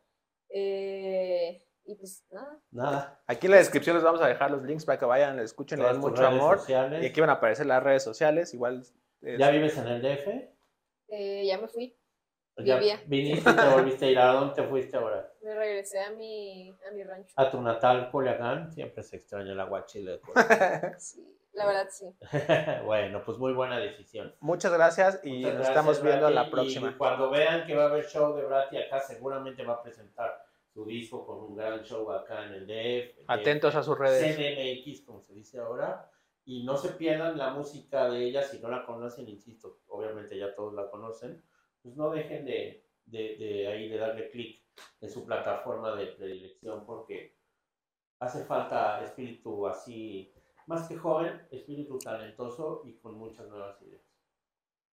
eh, 0.51 1.65
y 1.85 1.97
pues 1.97 2.25
nada, 2.31 2.61
Nada. 2.71 3.21
Aquí 3.27 3.47
en 3.47 3.51
la 3.53 3.57
descripción 3.59 3.97
les 3.97 4.05
vamos 4.05 4.21
a 4.23 4.29
dejar 4.29 4.53
los 4.53 4.63
links 4.63 4.85
para 4.85 4.99
que 5.01 5.05
vayan, 5.05 5.37
le 5.37 5.43
escuchen, 5.43 5.79
le 5.79 5.83
Todas 5.85 5.97
den 5.97 6.03
tus 6.03 6.11
mucho 6.13 6.23
redes 6.23 6.41
amor. 6.41 6.59
sociales. 6.61 7.03
Y 7.03 7.07
aquí 7.07 7.21
van 7.21 7.31
a 7.31 7.35
aparecer 7.35 7.67
las 7.67 7.83
redes 7.83 8.05
sociales, 8.05 8.55
igual. 8.55 8.83
es- 8.83 8.95
¿Ya 9.39 9.51
vives 9.51 9.77
en 9.77 9.89
el 9.89 10.01
DF? 10.03 10.49
eh, 11.09 11.45
ya 11.47 11.59
me 11.59 11.67
fui. 11.69 11.97
¿Ya 12.59 12.77
Vivía. 12.77 13.01
viniste 13.07 13.51
y 13.51 13.57
te 13.57 13.69
volviste 13.69 14.05
a 14.05 14.09
ir? 14.11 14.19
¿A 14.19 14.27
dónde 14.35 14.55
te 14.55 14.63
fuiste 14.69 14.97
ahora? 14.97 15.33
Me 15.43 15.55
regresé 15.55 15.99
a 16.01 16.11
mi, 16.11 16.71
a 16.87 16.91
mi 16.93 17.03
rancho. 17.03 17.33
A 17.37 17.51
tu 17.51 17.61
natal 17.61 18.11
Culiacán. 18.11 18.71
Siempre 18.73 19.03
se 19.03 19.17
extraña 19.17 19.53
el 19.53 19.61
aguachile. 19.61 20.13
de 20.13 20.21
Sí, 21.01 21.27
la 21.53 21.67
verdad 21.67 21.89
sí. 21.91 22.07
Bueno, 22.85 23.23
pues 23.25 23.39
muy 23.39 23.53
buena 23.53 23.79
decisión. 23.79 24.35
Muchas 24.41 24.73
gracias 24.73 25.21
y 25.23 25.39
Muchas 25.39 25.43
nos 25.43 25.55
gracias, 25.55 25.69
estamos 25.69 26.03
viendo 26.03 26.27
a 26.27 26.31
la 26.31 26.51
próxima. 26.51 26.91
Y 26.91 26.95
cuando 26.95 27.31
vean 27.31 27.67
que 27.67 27.75
va 27.75 27.85
a 27.85 27.87
haber 27.87 28.07
show 28.07 28.35
de 28.35 28.45
Brati 28.45 28.77
acá, 28.79 29.01
seguramente 29.01 29.65
va 29.65 29.75
a 29.75 29.83
presentar 29.83 30.45
su 30.73 30.85
disco 30.87 31.27
con 31.27 31.39
un 31.41 31.55
gran 31.55 31.83
show 31.83 32.11
acá 32.11 32.47
en 32.47 32.55
el 32.55 32.67
DF. 32.67 33.19
el 33.19 33.25
Atentos 33.29 33.75
a 33.75 33.83
sus 33.83 33.99
redes. 33.99 34.37
CDMX, 34.37 35.03
como 35.03 35.21
se 35.21 35.35
dice 35.35 35.59
ahora. 35.59 36.11
Y 36.45 36.65
no 36.65 36.77
se 36.77 36.89
pierdan 36.91 37.39
la 37.39 37.51
música 37.51 38.09
de 38.09 38.25
ella 38.25 38.43
si 38.43 38.59
no 38.59 38.69
la 38.69 38.85
conocen, 38.85 39.29
insisto, 39.29 39.79
obviamente 39.87 40.37
ya 40.37 40.55
todos 40.55 40.75
la 40.75 40.91
conocen. 40.91 41.41
Pues 41.83 41.95
no 41.95 42.11
dejen 42.11 42.45
de, 42.45 42.85
de, 43.05 43.37
de 43.37 43.69
ahí, 43.69 43.89
de 43.89 43.99
darle 43.99 44.31
clic 44.31 44.63
en 45.01 45.11
su 45.11 45.25
plataforma 45.25 45.95
de 45.95 46.07
predilección, 46.07 46.85
porque 46.85 47.37
hace 48.19 48.45
falta 48.45 49.03
espíritu 49.05 49.67
así, 49.67 50.33
más 50.67 50.89
que 50.89 50.97
joven, 50.97 51.47
espíritu 51.51 51.99
talentoso 51.99 52.83
y 52.85 52.95
con 52.95 53.15
muchas 53.15 53.47
nuevas 53.49 53.81
ideas. 53.83 54.03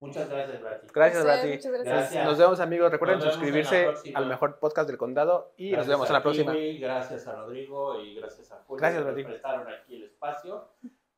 Muchas 0.01 0.29
gracias, 0.29 0.61
Brati. 0.61 0.87
Gracias, 0.93 1.21
Sí, 1.21 1.25
Brati. 1.27 1.47
muchas 1.49 1.71
gracias. 1.73 1.93
Gracias. 1.95 2.25
Nos 2.25 2.37
vemos, 2.37 2.59
amigos. 2.61 2.89
Recuerden 2.91 3.17
Nos 3.17 3.25
vemos 3.25 3.35
suscribirse 3.35 4.13
al 4.15 4.25
mejor 4.27 4.57
podcast 4.59 4.87
del 4.87 4.97
condado 4.97 5.53
y 5.57 5.71
nos 5.71 5.85
Gracias 5.85 5.87
vemos 5.89 6.07
en 6.09 6.13
la 6.13 6.23
próxima. 6.23 6.51
Kiwi, 6.53 6.77
gracias 6.79 7.27
a 7.27 7.35
Rodrigo 7.35 7.99
y 7.99 8.15
gracias 8.15 8.51
a 8.51 8.63
Julio 8.65 8.79
Gracias, 8.79 9.01
que 9.01 9.05
nos 9.05 9.13
Brati. 9.15 9.27
prestaron 9.29 9.67
aquí 9.67 9.95
el 9.95 10.03
espacio. 10.03 10.69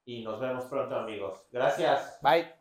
Y 0.04 0.24
nos 0.24 0.40
vemos 0.40 0.66
pronto, 0.66 0.96
amigos. 0.96 1.44
Gracias. 1.52 2.18
Bye. 2.24 2.61